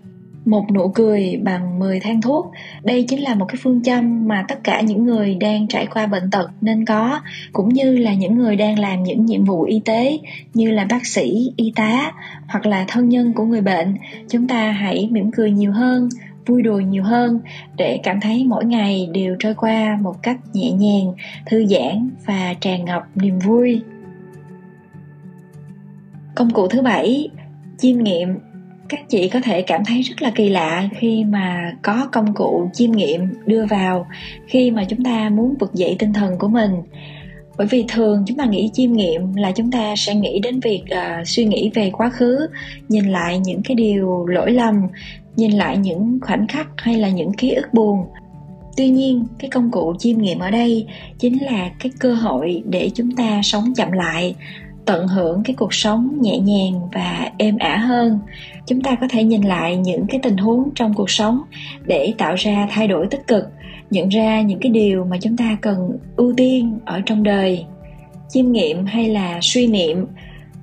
một 0.46 0.64
nụ 0.72 0.88
cười 0.94 1.40
bằng 1.42 1.78
10 1.78 2.00
thang 2.00 2.20
thuốc. 2.20 2.50
Đây 2.82 3.04
chính 3.08 3.22
là 3.22 3.34
một 3.34 3.44
cái 3.48 3.56
phương 3.62 3.82
châm 3.82 4.28
mà 4.28 4.44
tất 4.48 4.64
cả 4.64 4.80
những 4.80 5.04
người 5.04 5.34
đang 5.34 5.68
trải 5.68 5.86
qua 5.86 6.06
bệnh 6.06 6.30
tật 6.30 6.50
nên 6.60 6.84
có, 6.84 7.20
cũng 7.52 7.68
như 7.68 7.96
là 7.96 8.14
những 8.14 8.38
người 8.38 8.56
đang 8.56 8.78
làm 8.78 9.02
những 9.02 9.26
nhiệm 9.26 9.44
vụ 9.44 9.62
y 9.62 9.80
tế 9.84 10.18
như 10.54 10.70
là 10.70 10.86
bác 10.90 11.06
sĩ, 11.06 11.52
y 11.56 11.72
tá 11.76 12.12
hoặc 12.48 12.66
là 12.66 12.84
thân 12.88 13.08
nhân 13.08 13.32
của 13.32 13.44
người 13.44 13.60
bệnh. 13.60 13.94
Chúng 14.28 14.48
ta 14.48 14.70
hãy 14.70 15.08
mỉm 15.10 15.30
cười 15.30 15.50
nhiều 15.50 15.72
hơn, 15.72 16.08
vui 16.46 16.62
đùa 16.62 16.80
nhiều 16.80 17.02
hơn 17.02 17.40
để 17.76 18.00
cảm 18.02 18.20
thấy 18.20 18.44
mỗi 18.44 18.64
ngày 18.64 19.08
đều 19.12 19.36
trôi 19.38 19.54
qua 19.54 19.98
một 20.02 20.22
cách 20.22 20.38
nhẹ 20.52 20.70
nhàng, 20.70 21.12
thư 21.46 21.66
giãn 21.66 22.10
và 22.26 22.54
tràn 22.60 22.84
ngập 22.84 23.02
niềm 23.14 23.38
vui. 23.38 23.82
Công 26.34 26.50
cụ 26.50 26.68
thứ 26.68 26.82
bảy, 26.82 27.28
chiêm 27.78 27.98
nghiệm 27.98 28.38
các 28.88 29.08
chị 29.08 29.28
có 29.28 29.40
thể 29.40 29.62
cảm 29.62 29.84
thấy 29.84 30.02
rất 30.02 30.22
là 30.22 30.30
kỳ 30.34 30.48
lạ 30.48 30.88
khi 30.98 31.24
mà 31.24 31.72
có 31.82 32.08
công 32.12 32.34
cụ 32.34 32.70
chiêm 32.72 32.92
nghiệm 32.92 33.20
đưa 33.46 33.66
vào 33.66 34.06
khi 34.46 34.70
mà 34.70 34.84
chúng 34.84 35.04
ta 35.04 35.28
muốn 35.28 35.54
vực 35.60 35.74
dậy 35.74 35.96
tinh 35.98 36.12
thần 36.12 36.38
của 36.38 36.48
mình. 36.48 36.70
Bởi 37.58 37.66
vì 37.66 37.84
thường 37.88 38.24
chúng 38.26 38.36
ta 38.36 38.44
nghĩ 38.44 38.70
chiêm 38.72 38.92
nghiệm 38.92 39.34
là 39.34 39.52
chúng 39.52 39.70
ta 39.70 39.96
sẽ 39.96 40.14
nghĩ 40.14 40.38
đến 40.38 40.60
việc 40.60 40.82
uh, 40.82 41.28
suy 41.28 41.44
nghĩ 41.44 41.70
về 41.74 41.90
quá 41.92 42.10
khứ 42.10 42.46
nhìn 42.88 43.04
lại 43.04 43.38
những 43.38 43.62
cái 43.62 43.74
điều 43.74 44.26
lỗi 44.26 44.52
lầm 44.52 44.82
nhìn 45.36 45.50
lại 45.50 45.78
những 45.78 46.18
khoảnh 46.22 46.46
khắc 46.46 46.66
hay 46.76 46.96
là 46.96 47.08
những 47.08 47.32
ký 47.32 47.50
ức 47.50 47.74
buồn. 47.74 48.06
Tuy 48.76 48.88
nhiên 48.88 49.26
cái 49.38 49.50
công 49.50 49.70
cụ 49.70 49.94
chiêm 49.98 50.18
nghiệm 50.18 50.38
ở 50.38 50.50
đây 50.50 50.86
chính 51.18 51.44
là 51.44 51.70
cái 51.80 51.92
cơ 51.98 52.14
hội 52.14 52.62
để 52.66 52.90
chúng 52.94 53.16
ta 53.16 53.40
sống 53.42 53.74
chậm 53.76 53.92
lại 53.92 54.34
tận 54.86 55.08
hưởng 55.08 55.42
cái 55.42 55.56
cuộc 55.56 55.74
sống 55.74 56.18
nhẹ 56.20 56.38
nhàng 56.38 56.80
và 56.92 57.30
êm 57.38 57.58
ả 57.58 57.76
hơn 57.76 58.18
chúng 58.66 58.80
ta 58.80 58.94
có 59.00 59.06
thể 59.10 59.24
nhìn 59.24 59.42
lại 59.42 59.76
những 59.76 60.06
cái 60.08 60.20
tình 60.22 60.36
huống 60.36 60.68
trong 60.74 60.94
cuộc 60.94 61.10
sống 61.10 61.40
để 61.84 62.14
tạo 62.18 62.34
ra 62.34 62.68
thay 62.70 62.88
đổi 62.88 63.06
tích 63.06 63.26
cực, 63.26 63.44
nhận 63.90 64.08
ra 64.08 64.40
những 64.40 64.58
cái 64.60 64.72
điều 64.72 65.04
mà 65.04 65.16
chúng 65.20 65.36
ta 65.36 65.56
cần 65.60 65.98
ưu 66.16 66.34
tiên 66.36 66.78
ở 66.84 67.00
trong 67.06 67.22
đời. 67.22 67.64
Chiêm 68.28 68.52
nghiệm 68.52 68.86
hay 68.86 69.08
là 69.08 69.38
suy 69.42 69.66
niệm 69.66 70.06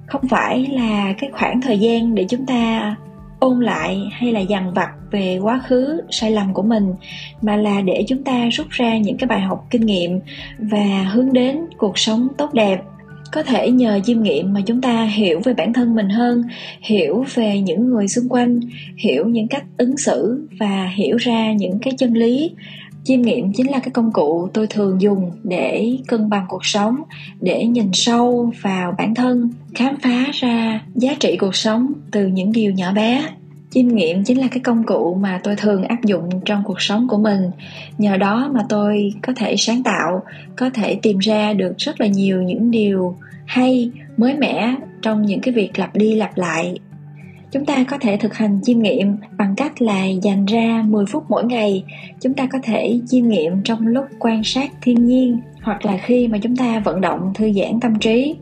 không 0.05 0.21
phải 0.29 0.65
là 0.71 1.13
cái 1.17 1.29
khoảng 1.33 1.61
thời 1.61 1.79
gian 1.79 2.15
để 2.15 2.25
chúng 2.29 2.45
ta 2.45 2.95
ôn 3.39 3.59
lại 3.59 4.03
hay 4.11 4.31
là 4.31 4.39
dằn 4.39 4.73
vặt 4.73 4.89
về 5.11 5.39
quá 5.39 5.61
khứ 5.67 6.01
sai 6.09 6.31
lầm 6.31 6.53
của 6.53 6.61
mình, 6.61 6.93
mà 7.41 7.55
là 7.55 7.81
để 7.81 8.03
chúng 8.07 8.23
ta 8.23 8.49
rút 8.51 8.67
ra 8.69 8.97
những 8.97 9.17
cái 9.17 9.27
bài 9.27 9.41
học 9.41 9.67
kinh 9.69 9.85
nghiệm 9.85 10.19
và 10.57 11.09
hướng 11.13 11.33
đến 11.33 11.57
cuộc 11.77 11.97
sống 11.97 12.27
tốt 12.37 12.53
đẹp 12.53 12.81
có 13.33 13.43
thể 13.43 13.71
nhờ 13.71 13.99
chiêm 14.03 14.23
nghiệm 14.23 14.53
mà 14.53 14.61
chúng 14.65 14.81
ta 14.81 15.03
hiểu 15.05 15.41
về 15.43 15.53
bản 15.53 15.73
thân 15.73 15.95
mình 15.95 16.09
hơn, 16.09 16.43
hiểu 16.81 17.25
về 17.33 17.59
những 17.59 17.89
người 17.89 18.07
xung 18.07 18.29
quanh, 18.29 18.59
hiểu 18.97 19.25
những 19.25 19.47
cách 19.47 19.63
ứng 19.77 19.97
xử 19.97 20.47
và 20.59 20.91
hiểu 20.95 21.17
ra 21.17 21.53
những 21.53 21.79
cái 21.79 21.93
chân 21.97 22.13
lý. 22.13 22.51
Chiêm 23.03 23.21
nghiệm 23.21 23.53
chính 23.53 23.71
là 23.71 23.79
cái 23.79 23.89
công 23.89 24.11
cụ 24.11 24.49
tôi 24.53 24.67
thường 24.67 25.01
dùng 25.01 25.31
để 25.43 25.97
cân 26.07 26.29
bằng 26.29 26.45
cuộc 26.49 26.65
sống, 26.65 26.95
để 27.41 27.65
nhìn 27.65 27.89
sâu 27.93 28.51
vào 28.61 28.95
bản 28.97 29.15
thân, 29.15 29.49
khám 29.75 29.95
phá 30.01 30.25
ra 30.33 30.81
giá 30.95 31.13
trị 31.19 31.37
cuộc 31.39 31.55
sống 31.55 31.93
từ 32.11 32.27
những 32.27 32.51
điều 32.51 32.71
nhỏ 32.71 32.91
bé 32.93 33.23
chiêm 33.73 33.87
nghiệm 33.87 34.23
chính 34.23 34.39
là 34.39 34.47
cái 34.51 34.59
công 34.59 34.83
cụ 34.83 35.17
mà 35.21 35.39
tôi 35.43 35.55
thường 35.55 35.83
áp 35.83 36.03
dụng 36.05 36.29
trong 36.45 36.63
cuộc 36.65 36.81
sống 36.81 37.07
của 37.07 37.17
mình. 37.17 37.51
Nhờ 37.97 38.17
đó 38.17 38.51
mà 38.53 38.61
tôi 38.69 39.13
có 39.21 39.33
thể 39.35 39.55
sáng 39.57 39.83
tạo, 39.83 40.23
có 40.55 40.69
thể 40.69 40.99
tìm 41.01 41.17
ra 41.17 41.53
được 41.53 41.73
rất 41.77 42.01
là 42.01 42.07
nhiều 42.07 42.41
những 42.41 42.71
điều 42.71 43.15
hay, 43.45 43.91
mới 44.17 44.37
mẻ 44.37 44.75
trong 45.01 45.21
những 45.21 45.41
cái 45.41 45.53
việc 45.53 45.79
lặp 45.79 45.95
đi 45.95 46.15
lặp 46.15 46.37
lại. 46.37 46.79
Chúng 47.51 47.65
ta 47.65 47.83
có 47.83 47.97
thể 47.97 48.17
thực 48.17 48.33
hành 48.33 48.59
chiêm 48.63 48.79
nghiệm 48.79 49.17
bằng 49.37 49.53
cách 49.57 49.81
là 49.81 50.05
dành 50.05 50.45
ra 50.45 50.83
10 50.87 51.05
phút 51.05 51.23
mỗi 51.29 51.43
ngày. 51.43 51.83
Chúng 52.21 52.33
ta 52.33 52.47
có 52.51 52.59
thể 52.63 52.99
chiêm 53.07 53.27
nghiệm 53.27 53.63
trong 53.63 53.87
lúc 53.87 54.05
quan 54.19 54.43
sát 54.43 54.71
thiên 54.81 55.05
nhiên 55.05 55.39
hoặc 55.61 55.85
là 55.85 55.97
khi 55.97 56.27
mà 56.27 56.37
chúng 56.37 56.55
ta 56.55 56.79
vận 56.79 57.01
động 57.01 57.31
thư 57.35 57.51
giãn 57.53 57.79
tâm 57.79 57.99
trí. 57.99 58.35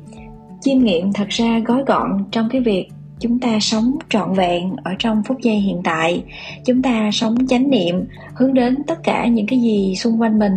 Chiêm 0.62 0.80
nghiệm 0.80 1.14
thật 1.14 1.28
ra 1.30 1.60
gói 1.66 1.84
gọn 1.88 2.26
trong 2.32 2.50
cái 2.52 2.62
việc 2.62 2.88
chúng 3.22 3.40
ta 3.40 3.60
sống 3.60 3.98
trọn 4.10 4.34
vẹn 4.34 4.76
ở 4.84 4.92
trong 5.00 5.24
phút 5.24 5.38
giây 5.42 5.56
hiện 5.56 5.82
tại. 5.84 6.24
Chúng 6.66 6.82
ta 6.82 7.10
sống 7.14 7.48
chánh 7.48 7.70
niệm, 7.70 7.96
hướng 8.36 8.54
đến 8.54 8.76
tất 8.88 9.04
cả 9.04 9.28
những 9.28 9.48
cái 9.48 9.62
gì 9.62 9.96
xung 9.96 10.22
quanh 10.22 10.40
mình 10.40 10.54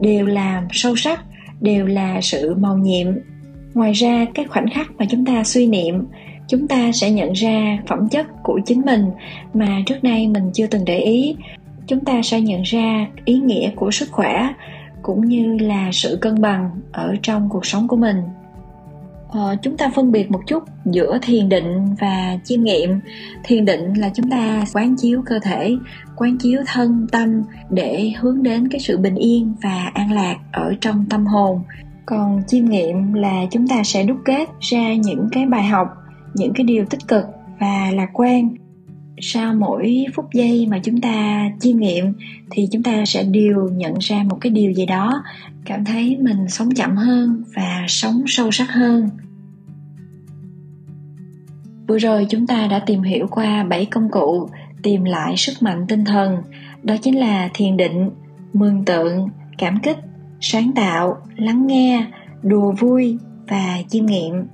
đều 0.00 0.26
là 0.26 0.62
sâu 0.70 0.96
sắc, 0.96 1.24
đều 1.60 1.86
là 1.86 2.20
sự 2.20 2.54
màu 2.54 2.76
nhiệm. 2.76 3.06
Ngoài 3.74 3.92
ra, 3.92 4.26
các 4.34 4.50
khoảnh 4.50 4.70
khắc 4.70 4.90
mà 4.98 5.06
chúng 5.10 5.24
ta 5.24 5.44
suy 5.44 5.66
niệm, 5.66 6.04
chúng 6.48 6.68
ta 6.68 6.92
sẽ 6.92 7.10
nhận 7.10 7.32
ra 7.32 7.78
phẩm 7.86 8.08
chất 8.08 8.26
của 8.42 8.60
chính 8.66 8.82
mình 8.86 9.04
mà 9.54 9.82
trước 9.86 10.04
nay 10.04 10.28
mình 10.28 10.50
chưa 10.54 10.66
từng 10.66 10.84
để 10.84 10.98
ý. 10.98 11.36
Chúng 11.86 12.04
ta 12.04 12.22
sẽ 12.22 12.40
nhận 12.40 12.62
ra 12.62 13.06
ý 13.24 13.34
nghĩa 13.34 13.70
của 13.70 13.90
sức 13.90 14.08
khỏe, 14.12 14.48
cũng 15.02 15.24
như 15.24 15.58
là 15.58 15.90
sự 15.92 16.18
cân 16.20 16.40
bằng 16.40 16.70
ở 16.92 17.16
trong 17.22 17.48
cuộc 17.48 17.66
sống 17.66 17.88
của 17.88 17.96
mình 17.96 18.16
ờ, 19.28 19.56
chúng 19.62 19.76
ta 19.76 19.90
phân 19.94 20.12
biệt 20.12 20.30
một 20.30 20.40
chút 20.46 20.62
giữa 20.84 21.18
thiền 21.22 21.48
định 21.48 21.94
và 22.00 22.38
chiêm 22.44 22.62
nghiệm. 22.62 23.00
Thiền 23.44 23.64
định 23.64 23.94
là 23.94 24.10
chúng 24.14 24.30
ta 24.30 24.64
quán 24.72 24.96
chiếu 24.96 25.22
cơ 25.26 25.38
thể 25.42 25.76
quán 26.16 26.38
chiếu 26.38 26.60
thân 26.66 27.06
tâm 27.12 27.42
để 27.70 28.12
hướng 28.18 28.42
đến 28.42 28.68
cái 28.68 28.80
sự 28.80 28.98
bình 28.98 29.14
yên 29.14 29.54
và 29.62 29.90
an 29.94 30.12
lạc 30.12 30.36
ở 30.52 30.74
trong 30.80 31.06
tâm 31.10 31.26
hồn. 31.26 31.62
Còn 32.06 32.42
chiêm 32.46 32.64
nghiệm 32.64 33.14
là 33.14 33.44
chúng 33.50 33.68
ta 33.68 33.82
sẽ 33.84 34.02
đúc 34.02 34.16
kết 34.24 34.48
ra 34.60 34.94
những 34.94 35.28
cái 35.32 35.46
bài 35.46 35.64
học 35.64 35.88
những 36.34 36.52
cái 36.54 36.64
điều 36.64 36.84
tích 36.84 37.08
cực 37.08 37.24
và 37.60 37.90
lạc 37.94 38.08
quan. 38.12 38.48
Sau 39.20 39.54
mỗi 39.54 40.06
phút 40.14 40.24
giây 40.32 40.66
mà 40.70 40.80
chúng 40.84 41.00
ta 41.00 41.48
chiêm 41.60 41.76
nghiệm 41.76 42.12
thì 42.50 42.68
chúng 42.72 42.82
ta 42.82 43.04
sẽ 43.06 43.22
đều 43.22 43.68
nhận 43.68 43.94
ra 44.00 44.22
một 44.28 44.38
cái 44.40 44.50
điều 44.50 44.72
gì 44.72 44.86
đó 44.86 45.22
cảm 45.68 45.84
thấy 45.84 46.16
mình 46.20 46.48
sống 46.48 46.74
chậm 46.74 46.96
hơn 46.96 47.42
và 47.56 47.84
sống 47.88 48.22
sâu 48.26 48.50
sắc 48.50 48.70
hơn. 48.70 49.08
Vừa 51.88 51.98
rồi 51.98 52.26
chúng 52.30 52.46
ta 52.46 52.66
đã 52.66 52.78
tìm 52.78 53.02
hiểu 53.02 53.26
qua 53.30 53.64
bảy 53.64 53.86
công 53.86 54.10
cụ 54.10 54.48
tìm 54.82 55.04
lại 55.04 55.36
sức 55.36 55.52
mạnh 55.62 55.84
tinh 55.88 56.04
thần, 56.04 56.36
đó 56.82 56.96
chính 57.02 57.18
là 57.18 57.48
thiền 57.54 57.76
định, 57.76 58.10
mường 58.52 58.84
tượng, 58.84 59.28
cảm 59.58 59.78
kích, 59.82 59.96
sáng 60.40 60.72
tạo, 60.74 61.16
lắng 61.36 61.66
nghe, 61.66 62.06
đùa 62.42 62.72
vui 62.72 63.18
và 63.48 63.76
chiêm 63.88 64.06
nghiệm. 64.06 64.46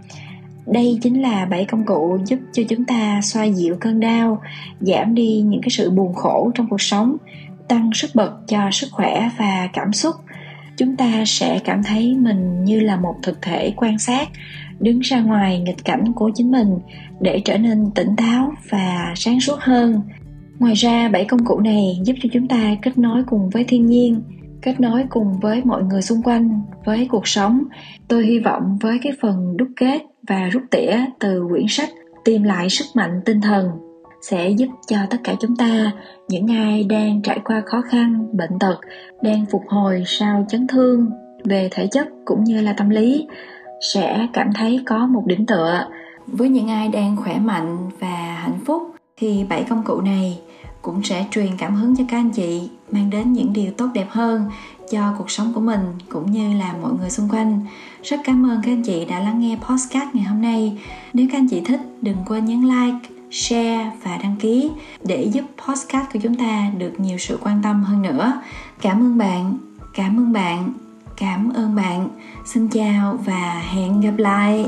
Đây 0.67 0.99
chính 1.03 1.23
là 1.23 1.45
bảy 1.45 1.65
công 1.65 1.85
cụ 1.87 2.19
giúp 2.27 2.39
cho 2.53 2.63
chúng 2.69 2.85
ta 2.85 3.21
xoa 3.23 3.45
dịu 3.45 3.77
cơn 3.81 4.01
đau, 4.01 4.43
giảm 4.81 5.15
đi 5.15 5.43
những 5.47 5.61
cái 5.63 5.71
sự 5.71 5.91
buồn 5.91 6.15
khổ 6.15 6.51
trong 6.55 6.69
cuộc 6.69 6.81
sống, 6.81 7.17
tăng 7.69 7.91
sức 7.95 8.11
bật 8.15 8.33
cho 8.49 8.71
sức 8.73 8.89
khỏe 8.93 9.31
và 9.39 9.69
cảm 9.73 9.93
xúc 9.93 10.15
chúng 10.77 10.97
ta 10.97 11.23
sẽ 11.27 11.59
cảm 11.65 11.83
thấy 11.83 12.15
mình 12.15 12.65
như 12.65 12.81
là 12.81 12.97
một 12.97 13.15
thực 13.23 13.43
thể 13.43 13.73
quan 13.77 13.99
sát, 13.99 14.29
đứng 14.81 15.01
ra 15.01 15.21
ngoài 15.21 15.61
nghịch 15.61 15.85
cảnh 15.85 16.13
của 16.17 16.31
chính 16.35 16.51
mình 16.51 16.79
để 17.21 17.43
trở 17.45 17.59
nên 17.59 17.91
tỉnh 17.95 18.17
táo 18.17 18.53
và 18.71 19.13
sáng 19.17 19.41
suốt 19.41 19.59
hơn. 19.61 20.01
Ngoài 20.59 20.75
ra, 20.75 21.09
bảy 21.09 21.25
công 21.25 21.45
cụ 21.45 21.61
này 21.61 21.99
giúp 22.05 22.15
cho 22.23 22.29
chúng 22.33 22.49
ta 22.49 22.77
kết 22.83 22.99
nối 22.99 23.23
cùng 23.27 23.51
với 23.51 23.65
thiên 23.65 23.87
nhiên, 23.87 24.23
kết 24.63 24.81
nối 24.81 25.05
cùng 25.11 25.41
với 25.41 25.63
mọi 25.65 25.83
người 25.83 26.03
xung 26.03 26.23
quanh, 26.23 26.63
với 26.85 27.09
cuộc 27.11 27.29
sống. 27.29 27.63
Tôi 28.09 28.27
hy 28.27 28.39
vọng 28.39 28.79
với 28.81 28.99
cái 29.03 29.13
phần 29.23 29.57
đúc 29.57 29.69
kết 29.77 30.03
và 30.29 30.49
rút 30.49 30.63
tỉa 30.71 30.97
từ 31.21 31.47
quyển 31.51 31.67
sách 31.69 31.89
tìm 32.25 32.43
lại 32.43 32.71
sức 32.71 32.85
mạnh 32.95 33.21
tinh 33.25 33.41
thần 33.41 33.69
sẽ 34.29 34.51
giúp 34.51 34.69
cho 34.87 34.97
tất 35.11 35.19
cả 35.25 35.35
chúng 35.41 35.57
ta, 35.57 35.93
những 36.29 36.47
ai 36.47 36.85
đang 36.85 37.23
trải 37.23 37.41
qua 37.45 37.63
khó 37.67 37.81
khăn, 37.81 38.27
bệnh 38.33 38.59
tật, 38.61 38.77
đang 39.23 39.47
phục 39.51 39.63
hồi 39.69 40.03
sau 40.07 40.47
chấn 40.49 40.67
thương 40.67 41.11
về 41.45 41.69
thể 41.73 41.87
chất 41.87 42.09
cũng 42.25 42.45
như 42.45 42.61
là 42.61 42.73
tâm 42.73 42.91
lý, 42.91 43.27
sẽ 43.93 44.27
cảm 44.33 44.53
thấy 44.55 44.81
có 44.87 45.07
một 45.07 45.23
đỉnh 45.27 45.47
tựa. 45.47 45.87
Với 46.27 46.49
những 46.49 46.69
ai 46.69 46.89
đang 46.89 47.17
khỏe 47.17 47.39
mạnh 47.39 47.91
và 48.01 48.39
hạnh 48.43 48.59
phúc, 48.67 48.83
thì 49.17 49.45
bảy 49.49 49.65
công 49.69 49.83
cụ 49.85 50.01
này 50.01 50.39
cũng 50.83 51.03
sẽ 51.03 51.27
truyền 51.31 51.57
cảm 51.59 51.75
hứng 51.75 51.97
cho 51.97 52.05
các 52.09 52.17
anh 52.17 52.31
chị, 52.31 52.71
mang 52.91 53.11
đến 53.11 53.33
những 53.33 53.53
điều 53.53 53.73
tốt 53.73 53.89
đẹp 53.95 54.07
hơn 54.09 54.43
cho 54.91 55.15
cuộc 55.19 55.31
sống 55.31 55.53
của 55.55 55.61
mình 55.61 55.81
cũng 56.09 56.31
như 56.31 56.59
là 56.59 56.75
mọi 56.83 56.93
người 56.93 57.11
xung 57.11 57.29
quanh. 57.29 57.61
Rất 58.03 58.21
cảm 58.25 58.51
ơn 58.51 58.61
các 58.63 58.73
anh 58.73 58.83
chị 58.83 59.05
đã 59.05 59.21
lắng 59.21 59.41
nghe 59.41 59.57
podcast 59.69 60.15
ngày 60.15 60.25
hôm 60.25 60.43
nay. 60.43 60.79
Nếu 61.13 61.27
các 61.33 61.39
anh 61.39 61.49
chị 61.49 61.61
thích, 61.61 61.81
đừng 62.03 62.17
quên 62.27 62.45
nhấn 62.45 62.63
like 62.63 63.14
share 63.35 63.91
và 64.05 64.19
đăng 64.23 64.37
ký 64.41 64.71
để 65.05 65.23
giúp 65.23 65.45
podcast 65.69 66.13
của 66.13 66.19
chúng 66.23 66.35
ta 66.35 66.71
được 66.79 66.93
nhiều 66.99 67.19
sự 67.19 67.39
quan 67.43 67.61
tâm 67.63 67.85
hơn 67.85 68.03
nữa. 68.03 68.33
Cảm 68.83 69.01
ơn 69.01 69.19
bạn, 69.19 69.59
cảm 69.95 70.17
ơn 70.19 70.33
bạn, 70.33 70.73
cảm 71.17 71.53
ơn 71.55 71.75
bạn. 71.75 72.09
Xin 72.47 72.69
chào 72.69 73.19
và 73.25 73.63
hẹn 73.73 74.01
gặp 74.01 74.15
lại. 74.19 74.67